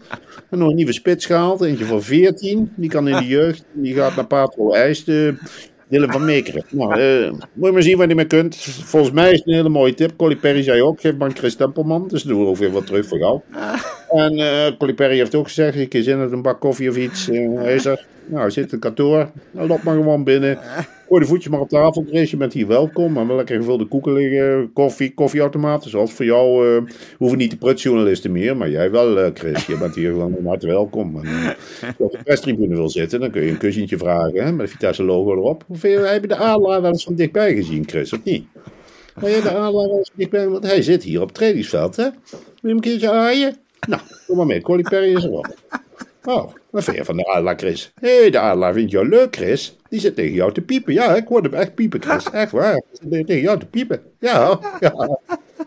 nog 0.49 0.69
een 0.69 0.75
nieuwe 0.75 0.93
spits 0.93 1.25
gehaald, 1.25 1.61
eentje 1.61 1.85
van 1.85 2.03
14, 2.03 2.71
die 2.75 2.89
kan 2.89 3.07
in 3.07 3.17
de 3.17 3.27
jeugd, 3.37 3.63
die 3.73 3.93
gaat 3.93 4.15
naar 4.15 4.27
Patro 4.27 4.71
IJs, 4.71 5.03
de 5.03 5.35
Willem 5.87 6.11
van 6.11 6.25
Meekeren. 6.25 6.63
Nou, 6.69 6.99
uh, 6.99 7.31
moet 7.31 7.67
je 7.67 7.71
maar 7.71 7.81
zien 7.81 7.97
wat 7.97 8.09
je 8.09 8.15
mee 8.15 8.25
kunt. 8.25 8.55
Volgens 8.83 9.11
mij 9.11 9.31
is 9.31 9.37
het 9.37 9.47
een 9.47 9.53
hele 9.53 9.69
mooie 9.69 9.93
tip. 9.93 10.17
Colly 10.17 10.35
Perry 10.35 10.63
zei 10.63 10.81
ook, 10.81 11.01
geef 11.01 11.15
maar 11.15 11.31
Chris 11.31 11.55
Tempelman. 11.55 12.07
Dus 12.07 12.23
doen 12.23 12.41
we 12.41 12.47
ook 12.47 12.57
weer 12.57 12.71
wat 12.71 12.85
terug 12.85 13.07
voor 13.07 13.17
jou. 13.17 13.41
En 14.09 14.37
uh, 14.37 14.67
Colly 14.77 14.93
Perry 14.93 15.17
heeft 15.17 15.35
ook 15.35 15.47
gezegd, 15.47 15.77
ik 15.77 15.93
zin 16.03 16.19
in 16.19 16.31
een 16.31 16.41
bak 16.41 16.59
koffie 16.59 16.89
of 16.89 16.97
iets. 16.97 17.29
Uh, 17.29 17.59
hij 17.61 17.79
zegt, 17.87 18.05
nou, 18.25 18.51
zit 18.51 18.71
in 18.71 18.79
kantoor. 18.79 19.29
Nou, 19.51 19.67
loop 19.67 19.83
maar 19.83 19.95
gewoon 19.95 20.23
binnen. 20.23 20.59
Gooi 21.07 21.21
de 21.21 21.27
voetjes 21.27 21.51
maar 21.51 21.59
op 21.59 21.69
tafel, 21.69 22.05
Chris. 22.07 22.31
Je 22.31 22.37
bent 22.37 22.53
hier 22.53 22.67
welkom. 22.67 23.13
Maar 23.13 23.27
wel 23.27 23.35
lekker 23.35 23.55
gevulde 23.55 23.85
koeken 23.85 24.13
liggen. 24.13 24.69
Koffie, 24.73 25.13
koffieautomaten. 25.13 25.89
Zoals 25.89 26.13
voor 26.13 26.25
jou 26.25 26.67
uh, 26.67 26.91
hoeven 27.17 27.37
niet 27.37 27.51
de 27.51 27.57
prutjournalisten 27.57 28.31
meer. 28.31 28.57
Maar 28.57 28.69
jij 28.69 28.91
wel, 28.91 29.31
Chris. 29.33 29.65
Je 29.65 29.77
bent 29.77 29.95
hier 29.95 30.11
gewoon 30.11 30.33
van 30.35 30.45
harte 30.45 30.67
welkom. 30.67 31.19
En, 31.19 31.55
als 31.87 31.95
je 31.97 32.03
op 32.03 32.11
de 32.11 32.19
perstribune 32.23 32.75
wil 32.75 32.89
zitten, 32.89 33.19
dan 33.19 33.31
kun 33.31 33.43
je 33.43 33.51
een 33.51 33.57
kussentje 33.57 33.97
vragen. 33.97 34.43
Hè, 34.43 34.51
met 34.51 34.65
de 34.65 34.71
Vitesse 34.71 35.03
logo 35.03 35.31
erop. 35.31 35.63
Of 35.67 35.81
heb 35.81 36.21
je 36.21 36.27
de 36.27 36.35
Adelaar 36.35 36.81
wel 36.81 36.91
eens 36.91 37.03
van 37.03 37.15
dichtbij 37.15 37.55
gezien, 37.55 37.83
Chris? 37.87 38.13
Of 38.13 38.23
niet? 38.23 38.45
Maar 39.21 39.29
je 39.29 39.41
de 39.41 39.49
Adelaar 39.49 39.71
wel 39.71 39.97
eens 39.97 40.07
van 40.09 40.17
dichtbij? 40.17 40.47
Want 40.47 40.63
hij 40.63 40.81
zit 40.81 41.03
hier 41.03 41.21
op 41.21 41.27
het 41.27 41.35
trainingsveld, 41.35 41.95
hè? 41.95 42.03
Wil 42.03 42.41
je 42.61 42.67
hem 42.67 42.75
een 42.75 42.79
keertje 42.79 43.11
aaien? 43.11 43.57
Nou, 43.87 44.01
kom 44.27 44.37
maar 44.37 44.45
mee. 44.45 44.61
Colly 44.61 44.81
Perry 44.81 45.15
is 45.15 45.23
erop. 45.23 45.55
Oh, 46.23 46.51
wat 46.69 46.83
vind 46.83 47.05
van 47.05 47.17
de 47.17 47.25
Adelaar, 47.25 47.57
Chris? 47.57 47.91
Hé, 47.99 48.19
hey, 48.19 48.29
de 48.29 48.39
Adelaar 48.39 48.73
vindt 48.73 48.91
jou 48.91 49.09
leuk, 49.09 49.35
Chris. 49.35 49.75
Die 49.89 49.99
zit 49.99 50.15
tegen 50.15 50.33
jou 50.33 50.53
te 50.53 50.61
piepen. 50.61 50.93
Ja, 50.93 51.15
ik 51.15 51.27
hoor 51.27 51.41
hem 51.41 51.53
echt 51.53 51.75
piepen, 51.75 52.01
Chris. 52.01 52.29
Echt 52.29 52.51
waar. 52.51 52.81
Tegen 53.09 53.41
jou 53.41 53.59
te 53.59 53.65
piepen. 53.65 54.01
Ja, 54.19 54.59
ja. 54.79 55.19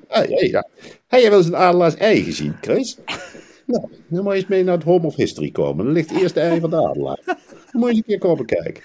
Hey, 0.08 0.26
hey, 0.28 0.48
ja. 0.48 0.66
Heb 1.06 1.20
je 1.20 1.28
wel 1.28 1.38
eens 1.38 1.46
een 1.46 1.56
Adelaars 1.56 1.94
ei 1.94 2.22
gezien, 2.22 2.56
Chris? 2.60 2.98
Nou, 3.66 3.84
dan 4.08 4.22
moet 4.22 4.32
je 4.32 4.38
eens 4.38 4.48
mee 4.48 4.64
naar 4.64 4.74
het 4.74 4.84
Home 4.84 5.06
of 5.06 5.16
History 5.16 5.50
komen. 5.50 5.84
Dan 5.84 5.94
ligt 5.94 6.10
het 6.10 6.20
eerste 6.20 6.40
ei 6.40 6.60
van 6.60 6.70
de 6.70 6.76
Adelaar. 6.76 7.20
Dan 7.24 7.36
moet 7.72 7.82
je 7.82 7.88
eens 7.88 7.96
een 7.96 8.04
keer 8.06 8.18
komen 8.18 8.46
kijken. 8.46 8.82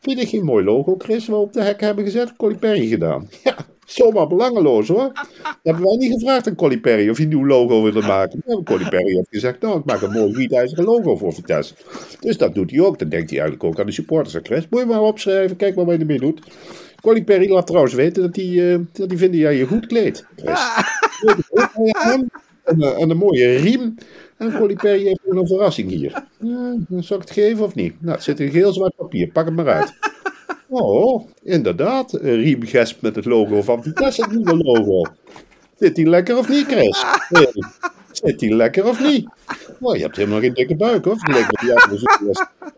Vind 0.00 0.20
je 0.20 0.26
geen 0.26 0.44
mooi 0.44 0.64
logo, 0.64 0.94
Chris, 0.98 1.26
wat 1.26 1.38
we 1.38 1.42
op 1.42 1.52
de 1.52 1.62
hek 1.62 1.80
hebben 1.80 2.04
gezet? 2.04 2.36
Colly 2.36 2.54
Perry 2.54 2.86
gedaan. 2.86 3.28
Ja, 3.44 3.56
zomaar 3.84 4.26
belangeloos 4.26 4.88
hoor. 4.88 5.12
Dat 5.12 5.58
hebben 5.62 5.82
wij 5.82 5.96
niet 5.96 6.12
gevraagd 6.12 6.46
aan 6.46 6.54
Colly 6.54 6.78
Perry 6.78 7.08
of 7.10 7.16
hij 7.16 7.26
een 7.26 7.32
nieuw 7.32 7.46
logo 7.46 7.82
wilde 7.82 8.06
maken. 8.06 8.42
Ja, 8.46 8.60
Colly 8.64 8.88
Perry 8.88 9.14
heeft 9.14 9.28
gezegd, 9.30 9.60
nou 9.60 9.78
ik 9.78 9.84
maak 9.84 10.02
een 10.02 10.12
mooi 10.12 10.34
gietijzeren 10.34 10.84
logo 10.84 11.16
voor 11.16 11.32
Vitesse. 11.32 11.74
Dus 12.20 12.38
dat 12.38 12.54
doet 12.54 12.70
hij 12.70 12.80
ook. 12.80 12.98
Dan 12.98 13.08
denkt 13.08 13.30
hij 13.30 13.38
eigenlijk 13.38 13.70
ook 13.70 13.80
aan 13.80 13.86
de 13.86 13.92
supporters. 13.92 14.36
Chris, 14.42 14.66
moet 14.70 14.80
je 14.80 14.86
maar 14.86 15.02
opschrijven, 15.02 15.56
kijk 15.56 15.74
maar 15.74 15.84
wat 15.84 15.94
je 15.94 16.00
ermee 16.00 16.20
doet. 16.20 16.40
Colly 17.00 17.24
Perry 17.24 17.50
laat 17.50 17.66
trouwens 17.66 17.94
weten 17.94 18.22
dat 18.22 18.36
hij, 18.36 18.44
uh, 18.44 18.78
dat 18.92 19.08
hij 19.08 19.18
vindt 19.18 19.32
dat 19.32 19.42
jij 19.42 19.56
je 19.56 19.66
goed 19.66 19.86
kleedt. 19.86 20.26
En, 22.64 22.80
en 22.80 23.10
een 23.10 23.16
mooie 23.16 23.56
riem. 23.56 23.94
En 24.36 24.56
Colly 24.58 24.74
Perry 24.74 25.04
heeft 25.04 25.20
een 25.24 25.46
verrassing 25.46 25.90
hier. 25.90 26.24
Ja, 26.38 26.76
zal 27.00 27.16
ik 27.16 27.22
het 27.22 27.30
geven 27.30 27.64
of 27.64 27.74
niet? 27.74 28.00
Nou, 28.00 28.14
het 28.14 28.24
zit 28.24 28.40
in 28.40 28.50
geel 28.50 28.72
zwart 28.72 28.96
papier. 28.96 29.28
Pak 29.28 29.44
het 29.44 29.54
maar 29.54 29.68
uit. 29.68 29.94
Oh, 30.68 31.28
inderdaad. 31.42 32.12
Een 32.12 32.36
riemgesp 32.36 33.02
met 33.02 33.16
het 33.16 33.24
logo 33.24 33.62
van 33.62 33.82
Vitesse, 33.82 34.22
het 34.22 34.32
nieuwe 34.32 34.56
logo. 34.56 35.10
Zit 35.78 35.94
die 35.94 36.08
lekker 36.08 36.38
of 36.38 36.48
niet, 36.48 36.66
Chris? 36.66 37.04
Zit 38.12 38.38
die 38.38 38.54
lekker 38.54 38.88
of 38.88 39.00
niet? 39.00 39.28
Nou, 39.78 39.96
je 39.96 40.02
hebt 40.02 40.16
helemaal 40.16 40.40
geen 40.40 40.54
dikke 40.54 40.76
buik, 40.76 41.04
hoor. 41.04 41.16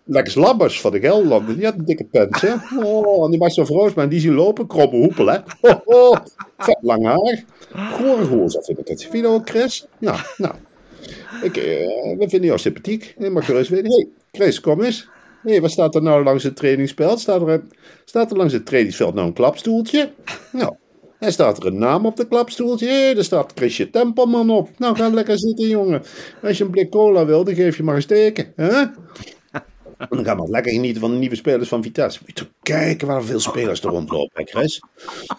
Lekker 0.05 0.37
Labbers 0.37 0.81
van 0.81 0.93
de 0.93 1.01
Gelderland. 1.01 1.57
Die 1.57 1.65
had 1.65 1.75
een 1.75 1.85
dikke 1.85 2.05
pens, 2.05 2.41
hè. 2.41 2.55
Oh, 2.83 3.25
en 3.25 3.31
die 3.31 3.39
was 3.39 3.55
zo 3.55 3.91
maar 3.95 4.09
die 4.09 4.21
zien 4.21 4.35
lopen. 4.35 4.67
Kroppen 4.67 4.99
hoepel, 4.99 5.27
hè. 5.27 5.39
Oh, 5.61 5.81
oh. 5.85 6.17
Vet 6.59 6.79
lang 6.81 7.05
haar. 7.05 7.45
Gore 7.93 8.51
zo 8.51 8.61
vind 8.61 8.79
ik 8.79 8.89
het. 8.89 9.05
Vind 9.05 9.27
ook, 9.27 9.49
Chris? 9.49 9.87
Nou, 9.99 10.19
nou. 10.37 10.55
Ik, 11.43 11.57
uh, 11.57 11.65
we 12.19 12.25
vinden 12.29 12.45
jou 12.45 12.59
sympathiek. 12.59 13.15
Je 13.19 13.31
mag 13.31 13.45
gerust 13.45 13.71
weten. 13.71 13.91
Hey, 13.93 14.09
Chris, 14.33 14.61
kom 14.61 14.83
eens. 14.83 15.09
Hey, 15.47 15.61
wat 15.61 15.71
staat 15.71 15.95
er 15.95 16.03
nou 16.03 16.25
langs 16.25 16.43
het 16.43 16.57
trainingsveld? 16.57 17.21
Staat 17.21 17.49
er, 17.49 17.63
staat 18.05 18.31
er 18.31 18.37
langs 18.37 18.53
het 18.53 18.67
trainingsveld 18.67 19.15
nou 19.15 19.27
een 19.27 19.33
klapstoeltje? 19.33 20.13
Nou, 20.53 20.75
en 21.19 21.33
staat 21.33 21.59
er 21.59 21.67
een 21.67 21.79
naam 21.79 22.07
op 22.07 22.17
de 22.17 22.29
klapstoeltje? 22.29 22.87
Hé, 22.87 23.17
er 23.17 23.25
staat 23.25 23.53
Chrisje 23.55 23.91
Tempelman 23.91 24.51
op. 24.51 24.69
Nou, 24.79 24.97
ga 24.97 25.09
lekker 25.09 25.39
zitten, 25.39 25.69
jongen. 25.69 26.03
Als 26.43 26.59
je 26.59 26.65
een 26.65 26.71
blik 26.71 26.91
cola 26.91 27.27
wil, 27.27 27.45
dan 27.45 27.55
geef 27.55 27.77
je 27.77 27.83
maar 27.83 27.95
een 27.95 28.03
steken. 28.03 28.53
Hè? 28.57 28.81
En 29.99 30.07
dan 30.17 30.25
gaan 30.25 30.41
we 30.41 30.51
lekker 30.51 30.73
genieten 30.73 31.01
van 31.01 31.11
de 31.11 31.17
nieuwe 31.17 31.37
spelers 31.37 31.69
van 31.69 31.83
Vitesse. 31.83 32.21
Moet 32.27 32.39
je 32.39 32.47
kijken 32.63 33.07
waar 33.07 33.25
veel 33.25 33.41
spelers 33.41 33.83
er 33.83 33.91
rondlopen, 33.91 34.45
hè, 34.45 34.45
Chris? 34.45 34.83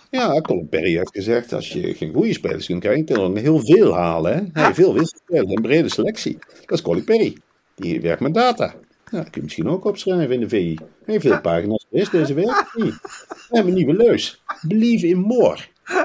Ja, 0.09 0.41
Colin 0.41 0.69
Perry 0.69 0.97
heeft 0.97 1.15
gezegd, 1.15 1.53
als 1.53 1.69
je 1.69 1.93
geen 1.93 2.13
goede 2.13 2.33
spelers 2.33 2.65
kunt 2.65 2.81
krijgen, 2.81 3.05
kun 3.05 3.33
je 3.33 3.39
heel 3.39 3.59
veel 3.59 3.93
halen. 3.95 4.33
Hè? 4.33 4.41
Hij 4.53 4.63
heeft 4.63 4.75
veel 4.75 4.93
wisselspelers, 4.93 5.51
een 5.51 5.61
brede 5.61 5.89
selectie. 5.89 6.37
Dat 6.65 6.77
is 6.77 6.81
Colin 6.81 7.03
Perry. 7.03 7.37
Die 7.75 8.01
werkt 8.01 8.21
met 8.21 8.33
data. 8.33 8.73
Ja, 9.11 9.17
dat 9.17 9.29
kun 9.29 9.31
je 9.33 9.41
misschien 9.41 9.67
ook 9.67 9.85
opschrijven 9.85 10.33
in 10.33 10.39
de 10.39 10.49
VI. 10.49 10.77
Heeft 11.05 11.25
veel 11.25 11.41
pagina's 11.41 11.85
geweest 11.89 12.11
deze 12.11 12.33
week? 12.33 12.65
Nee. 12.75 12.91
We 13.49 13.55
hebben 13.55 13.71
een 13.71 13.77
nieuwe 13.77 14.03
leus. 14.03 14.43
Believe 14.61 15.07
in 15.07 15.17
more. 15.17 15.57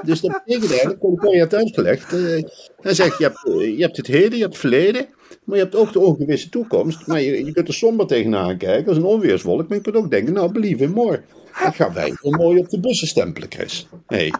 Dus 0.03 0.21
dat 0.21 0.43
betekent 0.45 0.71
eigenlijk, 0.71 1.01
Perry 1.01 1.39
heeft 1.39 1.55
uitgelegd. 1.55 2.13
Uh, 2.13 2.43
hij 2.81 2.95
zegt, 2.95 3.19
je 3.19 3.25
hebt, 3.25 3.47
uh, 3.47 3.77
je 3.77 3.83
hebt 3.83 3.97
het 3.97 4.07
heden, 4.07 4.39
je 4.39 4.43
hebt 4.43 4.53
het 4.53 4.59
verleden. 4.59 5.07
Maar 5.45 5.57
je 5.57 5.63
hebt 5.63 5.75
ook 5.75 5.93
de 5.93 6.01
ongewisse 6.01 6.49
toekomst. 6.49 7.07
Maar 7.07 7.21
je, 7.21 7.45
je 7.45 7.53
kunt 7.53 7.69
er 7.69 7.75
somber 7.75 8.07
tegenaan 8.07 8.57
kijken, 8.57 8.89
als 8.89 8.97
een 8.97 9.05
onweerswolk. 9.05 9.69
Maar 9.69 9.77
je 9.77 9.83
kunt 9.83 9.97
ook 9.97 10.11
denken, 10.11 10.33
nou, 10.33 10.53
believe 10.53 10.83
in 10.83 10.91
more. 10.91 11.23
Dat 11.65 11.75
gaan 11.75 11.93
wij 11.93 12.15
heel 12.21 12.31
mooi 12.31 12.59
op 12.59 12.69
de 12.69 12.81
bussen 12.81 13.09
stempelen, 13.09 13.49
Chris. 13.51 13.87
Hey. 14.07 14.33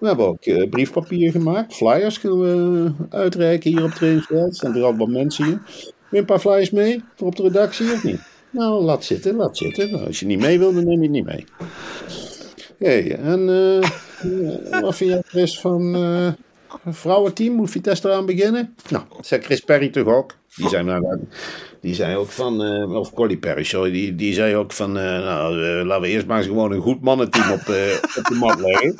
We 0.00 0.06
hebben 0.06 0.26
ook 0.26 0.46
uh, 0.46 0.68
briefpapier 0.68 1.30
gemaakt. 1.30 1.74
Flyers 1.74 2.20
kunnen 2.20 2.38
we 2.38 2.92
uitreiken 3.08 3.70
hier 3.70 3.84
op 3.84 3.90
trainingsveld. 3.90 4.48
Er 4.48 4.54
staan 4.54 4.76
er 4.76 4.82
al 4.82 4.96
wat 4.96 5.08
mensen 5.08 5.44
hier. 5.44 5.60
Wil 6.14 6.22
je 6.22 6.28
een 6.28 6.40
paar 6.40 6.52
flyers 6.52 6.70
mee 6.70 7.02
voor 7.14 7.26
op 7.26 7.36
de 7.36 7.42
redactie 7.42 7.92
of 7.92 8.04
niet? 8.04 8.20
Nou, 8.50 8.82
laat 8.82 9.04
zitten, 9.04 9.36
laat 9.36 9.56
zitten. 9.56 9.90
Nou, 9.90 10.06
als 10.06 10.20
je 10.20 10.26
niet 10.26 10.38
mee 10.38 10.58
wil, 10.58 10.74
dan 10.74 10.84
neem 10.84 10.96
je 10.96 11.02
het 11.02 11.10
niet 11.10 11.24
mee. 11.24 11.44
Hey, 12.78 13.16
en 13.16 13.48
uh, 13.48 14.80
wat 14.80 14.96
vind 14.96 15.10
jij, 15.10 15.22
Chris, 15.26 15.60
van 15.60 15.96
uh, 15.96 16.32
een 16.84 16.94
vrouwenteam? 16.94 17.54
Moet 17.54 17.70
Vitesse 17.70 18.08
eraan 18.08 18.26
beginnen? 18.26 18.74
Nou, 18.90 19.04
dat 19.16 19.26
zei 19.26 19.40
Chris 19.42 19.60
Perry 19.60 19.88
toch 19.88 20.06
ook. 20.06 20.36
Die 20.56 20.68
zijn 20.68 20.84
nou, 20.86 21.18
die 21.84 21.94
zei 21.94 22.16
ook 22.16 22.30
van, 22.30 22.66
uh, 22.66 22.96
of 22.96 23.12
Colly 23.12 23.36
Perry, 23.36 23.64
sorry, 23.64 23.90
die, 23.90 24.14
die 24.14 24.34
zei 24.34 24.56
ook 24.56 24.72
van, 24.72 24.96
uh, 24.96 25.02
nou, 25.02 25.56
uh, 25.56 25.84
laten 25.84 26.02
we 26.02 26.08
eerst 26.08 26.26
maar 26.26 26.38
eens 26.38 26.46
gewoon 26.46 26.72
een 26.72 26.80
goed 26.80 27.00
mannenteam 27.00 27.52
op, 27.52 27.60
op 28.18 28.24
de 28.28 28.36
mat 28.38 28.60
leggen. 28.60 28.94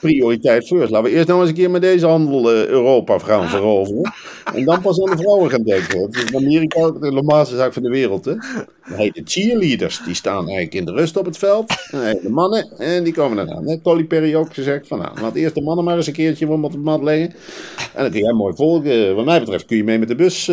Prioriteit 0.00 0.66
first. 0.66 0.90
Laten 0.90 1.10
we 1.10 1.16
eerst 1.16 1.28
nou 1.28 1.40
eens 1.40 1.48
een 1.48 1.54
keer 1.54 1.70
met 1.70 1.82
deze 1.82 2.06
handel 2.06 2.50
Europa 2.52 3.18
gaan 3.18 3.48
veroveren. 3.48 4.12
En 4.54 4.64
dan 4.64 4.80
pas 4.80 5.02
aan 5.02 5.16
de 5.16 5.22
vrouwen 5.22 5.50
gaan 5.50 5.62
denken. 5.62 6.00
Het 6.00 6.14
is 6.14 6.24
in 6.24 6.36
Amerika 6.36 6.90
de 6.90 7.10
normaalste 7.10 7.56
zaak 7.56 7.72
van 7.72 7.82
de 7.82 7.88
wereld, 7.88 8.24
hè. 8.24 8.34
Hey, 8.80 9.10
de 9.10 9.22
cheerleaders, 9.24 10.00
die 10.04 10.14
staan 10.14 10.44
eigenlijk 10.44 10.74
in 10.74 10.84
de 10.84 10.92
rust 10.92 11.16
op 11.16 11.24
het 11.24 11.38
veld. 11.38 11.68
De 11.90 12.30
mannen, 12.30 12.78
en 12.78 13.04
die 13.04 13.12
komen 13.12 13.48
eraan. 13.48 13.64
Net 13.64 13.82
Colly 13.82 14.04
Perry 14.04 14.34
ook 14.34 14.54
gezegd 14.54 14.86
van, 14.86 14.98
nou, 14.98 15.20
laat 15.20 15.34
eerst 15.34 15.54
de 15.54 15.62
mannen 15.62 15.84
maar 15.84 15.96
eens 15.96 16.06
een 16.06 16.12
keertje 16.12 16.48
op 16.48 16.72
de 16.72 16.78
mat 16.78 17.02
leggen. 17.02 17.34
En 17.94 18.02
dat 18.02 18.12
kun 18.12 18.20
jij 18.20 18.32
mooi 18.32 18.54
volgen. 18.54 19.14
Wat 19.14 19.24
mij 19.24 19.40
betreft 19.40 19.66
kun 19.66 19.76
je 19.76 19.84
mee 19.84 19.98
met 19.98 20.08
de 20.08 20.14
bus, 20.14 20.50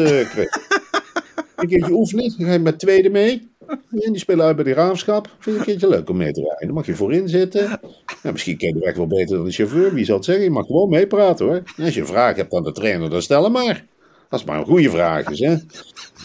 een 1.61 1.69
keertje 1.69 1.93
oefenen. 1.93 2.33
Dan 2.37 2.47
ga 2.47 2.53
je 2.53 2.59
met 2.59 2.79
tweede 2.79 3.09
mee. 3.09 3.49
En 3.89 4.11
die 4.11 4.19
spelen 4.19 4.45
uit 4.45 4.55
bij 4.55 4.65
de 4.65 4.73
raafschap. 4.73 5.27
Vind 5.39 5.55
je 5.55 5.59
een 5.61 5.67
keertje 5.67 5.89
leuk 5.89 6.09
om 6.09 6.17
mee 6.17 6.31
te 6.31 6.41
rijden. 6.41 6.65
Dan 6.65 6.75
mag 6.75 6.85
je 6.85 6.95
voorin 6.95 7.29
zitten. 7.29 7.79
Nou, 8.23 8.33
misschien 8.33 8.57
ken 8.57 8.67
je 8.67 8.73
de 8.73 8.79
weg 8.79 8.95
wel 8.95 9.07
beter 9.07 9.35
dan 9.35 9.45
de 9.45 9.51
chauffeur. 9.51 9.93
Wie 9.93 10.05
zal 10.05 10.15
het 10.15 10.25
zeggen? 10.25 10.43
Je 10.43 10.49
mag 10.49 10.65
gewoon 10.65 10.89
meepraten 10.89 11.45
hoor. 11.45 11.63
Als 11.77 11.93
je 11.93 11.99
een 11.99 12.07
vraag 12.07 12.35
hebt 12.35 12.53
aan 12.53 12.63
de 12.63 12.71
trainer, 12.71 13.09
dan 13.09 13.21
stel 13.21 13.43
hem 13.43 13.51
maar. 13.51 13.85
Als 14.29 14.41
het 14.41 14.49
maar 14.49 14.59
een 14.59 14.65
goede 14.65 14.89
vraag 14.89 15.29
is, 15.29 15.39
hè. 15.39 15.55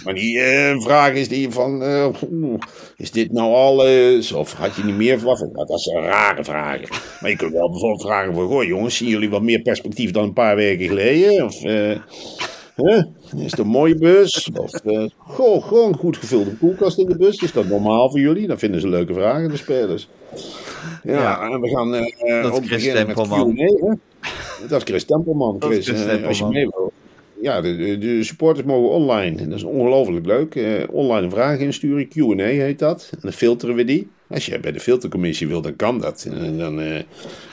Maar 0.04 0.14
die 0.14 0.40
eh, 0.40 0.80
vraag 0.80 1.12
is 1.12 1.28
die 1.28 1.50
van, 1.50 1.82
eh, 1.82 2.08
is 2.96 3.10
dit 3.10 3.32
nou 3.32 3.54
alles? 3.54 4.32
Of 4.32 4.52
had 4.52 4.74
je 4.74 4.84
niet 4.84 4.96
meer 4.96 5.18
verwacht? 5.18 5.40
Nou, 5.52 5.66
dat 5.66 5.82
zijn 5.82 6.04
rare 6.04 6.44
vragen. 6.44 6.88
Maar 7.20 7.30
je 7.30 7.36
kunt 7.36 7.52
wel 7.52 7.70
bijvoorbeeld 7.70 8.02
vragen 8.02 8.34
van, 8.34 8.46
goh 8.46 8.64
jongens, 8.64 8.96
zien 8.96 9.08
jullie 9.08 9.30
wat 9.30 9.42
meer 9.42 9.60
perspectief 9.60 10.10
dan 10.10 10.24
een 10.24 10.32
paar 10.32 10.56
weken 10.56 10.88
geleden? 10.88 11.44
Of, 11.44 11.62
eh, 11.62 11.98
hè? 12.76 12.96
is 13.36 13.50
het 13.50 13.58
een 13.58 13.66
mooie 13.66 13.94
bus? 13.94 14.50
Of, 14.54 14.72
eh, 14.72 15.04
goh, 15.18 15.64
gewoon 15.66 15.88
een 15.88 15.98
goed 15.98 16.16
gevulde 16.16 16.56
koelkast 16.56 16.98
in 16.98 17.06
de 17.06 17.16
bus. 17.16 17.36
Is 17.42 17.52
dat 17.52 17.66
normaal 17.68 18.10
voor 18.10 18.20
jullie? 18.20 18.46
Dat 18.46 18.58
vinden 18.58 18.80
ze 18.80 18.88
leuke 18.88 19.14
vragen, 19.14 19.48
de 19.48 19.56
spelers. 19.56 20.08
Ja, 21.02 21.12
Ja. 21.12 21.40
en 21.52 21.60
we 21.60 21.68
gaan 21.68 21.94
eh 21.94 22.42
Dat 22.42 22.52
is 22.52 22.58
Chris 22.58 22.68
beginnen 22.70 23.06
met 23.06 23.16
Tempelman. 23.16 23.54
Q&A? 23.54 23.96
Dat 24.68 24.78
is 24.80 24.84
Chris 24.84 25.04
Tempelman. 25.04 25.56
Chris, 25.58 25.86
Chris 25.88 26.04
eh, 26.04 26.26
als 26.26 26.38
je 26.38 26.44
mee 26.44 26.68
wil. 26.68 26.92
Ja, 27.40 27.60
de, 27.60 27.98
de, 27.98 28.24
supporters 28.24 28.66
mogen 28.66 28.90
online. 28.90 29.48
Dat 29.48 29.58
is 29.58 29.64
ongelooflijk 29.64 30.26
leuk. 30.26 30.54
Eh, 30.54 30.82
online 30.90 31.30
vragen 31.30 31.64
insturen. 31.64 32.08
Q&A 32.08 32.44
heet 32.44 32.78
dat. 32.78 33.08
En 33.12 33.18
dan 33.20 33.32
filteren 33.32 33.74
we 33.74 33.84
die. 33.84 34.08
Als 34.28 34.46
je 34.46 34.60
bij 34.60 34.72
de 34.72 34.80
filtercommissie 34.80 35.48
wil, 35.48 35.60
dan 35.60 35.76
kan 35.76 36.00
dat. 36.00 36.28
En 36.30 36.58
dan, 36.58 36.80
eh, 36.80 36.96
en 36.96 37.06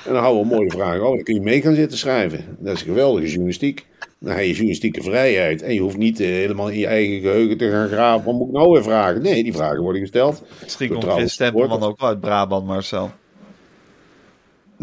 dan 0.06 0.15
houden 0.15 0.41
we 0.43 0.56
mooie 0.56 0.69
vragen 0.80 1.02
over. 1.02 1.15
Dan 1.15 1.24
kun 1.24 1.34
je 1.34 1.41
mee 1.41 1.62
gaan 1.62 1.76
zitten 1.76 1.98
schrijven. 1.98 2.58
Dat 2.60 2.76
is 2.76 2.82
geweldige 2.82 3.28
journalistiek. 3.28 3.86
Dan 4.19 4.32
heb 4.32 4.43
je 4.43 4.52
journalistieke 4.52 5.04
vrijheid. 5.04 5.62
En 5.62 5.74
je 5.74 5.82
hoeft 5.82 5.98
niet 5.98 6.19
eh, 6.19 6.28
helemaal 6.28 6.69
in 6.69 6.80
je 6.80 6.88
eigen 6.88 7.22
geheugen 7.22 7.58
te 7.58 7.69
gaan 7.69 7.88
graven. 7.88 8.26
Wat 8.26 8.36
moet 8.36 8.48
ik 8.48 8.54
nou 8.54 8.72
weer 8.72 8.84
vragen? 8.84 9.22
Nee, 9.22 9.43
die 9.43 9.54
vragen 9.54 9.82
worden 9.82 10.02
gesteld. 10.02 10.43
Misschien 10.62 10.89
komt 10.89 11.04
Chris 11.04 11.34
Stempelman 11.34 11.84
ook 11.84 12.00
wel 12.00 12.10
uit 12.10 12.19
Brabant, 12.19 12.65
Marcel. 12.65 13.12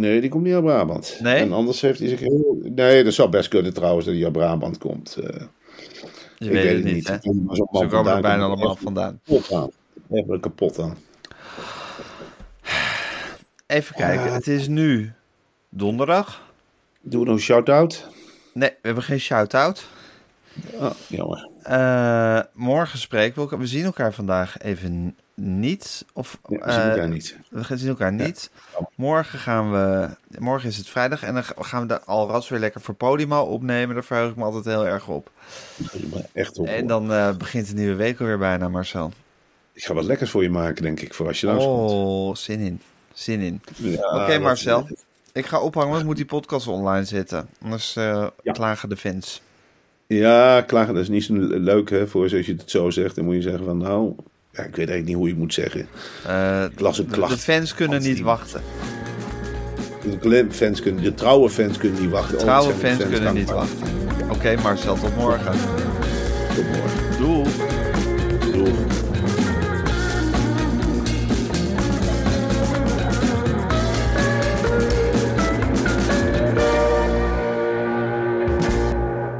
Nee, 0.00 0.20
die 0.20 0.30
komt 0.30 0.44
niet 0.44 0.54
uit 0.54 0.64
Brabant. 0.64 1.18
Nee? 1.22 1.36
En 1.36 1.52
anders 1.52 1.80
heeft 1.80 1.98
hij 1.98 2.08
zich 2.08 2.20
heel... 2.20 2.58
Nee, 2.62 3.04
dat 3.04 3.12
zou 3.12 3.28
best 3.28 3.48
kunnen 3.48 3.74
trouwens 3.74 4.06
dat 4.06 4.14
hij 4.14 4.24
uit 4.24 4.32
Brabant 4.32 4.78
komt. 4.78 5.16
Eh, 5.16 5.40
Je 6.38 6.46
ik 6.46 6.50
weet, 6.50 6.72
het 6.72 6.84
niet, 6.84 7.08
hè? 7.08 7.16
Ze 7.20 7.66
komen 7.88 8.14
er 8.14 8.20
bijna 8.20 8.42
allemaal 8.42 8.76
vandaan. 8.76 9.20
Kapot 9.24 9.52
aan. 9.52 9.70
Echt 10.10 10.26
wel 10.26 10.38
kapot 10.40 10.78
aan. 10.78 10.96
Even 13.66 13.94
kijken, 13.94 14.32
het 14.32 14.46
is 14.46 14.68
nu 14.68 15.12
donderdag. 15.68 16.52
Doen 17.00 17.20
we 17.20 17.26
nog 17.26 17.34
een 17.34 17.42
shout-out? 17.42 18.06
Nee, 18.54 18.70
we 18.70 18.76
hebben 18.82 19.04
geen 19.04 19.20
shout-out. 19.20 19.86
Oh, 20.74 20.90
jammer. 21.08 21.48
Eh, 21.62 22.40
morgen 22.52 22.98
spreken 22.98 23.34
we 23.34 23.40
elkaar. 23.40 23.58
We 23.58 23.66
zien 23.66 23.84
elkaar 23.84 24.12
vandaag 24.12 24.58
even 24.58 25.16
niet. 25.40 26.04
Of, 26.12 26.38
Ja, 26.48 26.56
we 26.58 26.72
zien 26.72 26.80
eh, 26.80 26.88
elkaar 26.90 27.08
niet. 27.08 27.36
We 27.50 27.64
gaan- 27.64 27.78
zien 27.78 27.88
elkaar 27.88 28.12
niet. 28.12 28.50
Morgen 28.94 29.38
gaan 29.38 29.72
we. 29.72 30.08
Morgen 30.38 30.68
is 30.68 30.76
het 30.76 30.88
vrijdag 30.88 31.22
en 31.22 31.34
dan 31.34 31.42
gaan 31.58 31.80
we 31.82 31.86
de 31.88 32.00
Alras 32.04 32.48
weer 32.48 32.58
lekker 32.58 32.80
voor 32.80 32.94
Podimo 32.94 33.40
opnemen. 33.42 33.94
Daar 33.94 34.04
verheug 34.04 34.30
ik 34.30 34.36
me 34.36 34.44
altijd 34.44 34.64
heel 34.64 34.86
erg 34.86 35.08
op. 35.08 35.30
Echt 36.32 36.58
op. 36.58 36.66
En 36.66 36.86
dan 36.86 37.12
eh, 37.12 37.36
begint 37.36 37.68
de 37.68 37.74
nieuwe 37.74 37.94
week 37.94 38.20
alweer 38.20 38.38
bijna, 38.38 38.68
Marcel. 38.68 39.12
Ik 39.72 39.84
ga 39.84 39.94
wat 39.94 40.04
lekkers 40.04 40.30
voor 40.30 40.42
je 40.42 40.50
maken, 40.50 40.82
denk 40.82 41.00
ik, 41.00 41.14
voor 41.14 41.26
als 41.26 41.40
je 41.40 41.46
langskomt. 41.46 41.90
Oh, 41.90 42.34
zin 42.34 42.60
in. 42.60 42.80
Zin 43.12 43.40
in. 43.40 43.60
Ja, 43.76 44.22
Oké, 44.22 44.38
Marcel. 44.38 44.88
Ik 45.32 45.46
ga 45.46 45.60
ophangen, 45.60 45.88
want 45.88 46.00
ik 46.00 46.06
moet 46.06 46.16
die 46.16 46.24
podcast 46.24 46.66
online 46.66 47.04
zetten. 47.04 47.48
Anders 47.62 47.96
eh, 47.96 48.26
klagen 48.52 48.88
de 48.88 48.96
fans. 48.96 49.42
Ja, 50.06 50.60
klagen, 50.62 50.94
dat 50.94 51.02
is 51.02 51.08
niet 51.08 51.24
zo 51.24 51.34
leuk, 51.38 51.90
hè, 51.90 52.08
voor 52.08 52.28
zoals 52.28 52.46
je 52.46 52.52
het 52.52 52.70
zo 52.70 52.90
zegt. 52.90 53.14
Dan 53.16 53.24
moet 53.24 53.34
je 53.34 53.42
zeggen 53.42 53.64
van, 53.64 53.78
nou, 53.78 54.14
ja, 54.52 54.62
ik 54.62 54.76
weet 54.76 54.88
eigenlijk 54.88 55.06
niet 55.06 55.16
hoe 55.16 55.24
je 55.24 55.30
het 55.30 55.40
moet 55.40 55.54
zeggen. 55.54 55.80
Ik 56.72 56.80
las 56.80 56.98
een 56.98 57.06
de, 57.08 57.12
klacht. 57.12 57.32
de 57.32 57.38
fans 57.38 57.74
kunnen 57.74 58.02
niet 58.02 58.20
wachten. 58.20 58.62
De, 60.20 60.46
fans 60.50 60.80
kunnen, 60.80 61.02
de 61.02 61.14
trouwe 61.14 61.50
fans 61.50 61.78
kunnen 61.78 62.00
niet 62.00 62.10
wachten. 62.10 62.30
De 62.30 62.36
Oh, 62.36 62.42
trouwe 62.42 62.72
de 62.72 62.78
fans 62.78 63.08
kunnen 63.08 63.34
niet 63.34 63.50
wachten. 63.50 63.86
Oké, 64.30 64.56
Marcel, 64.62 64.94
tot 64.98 65.16
morgen. 65.16 65.52
Tot 66.54 66.64
morgen. 66.64 67.18
Doei. 67.18 67.44
Doei. 68.52 68.72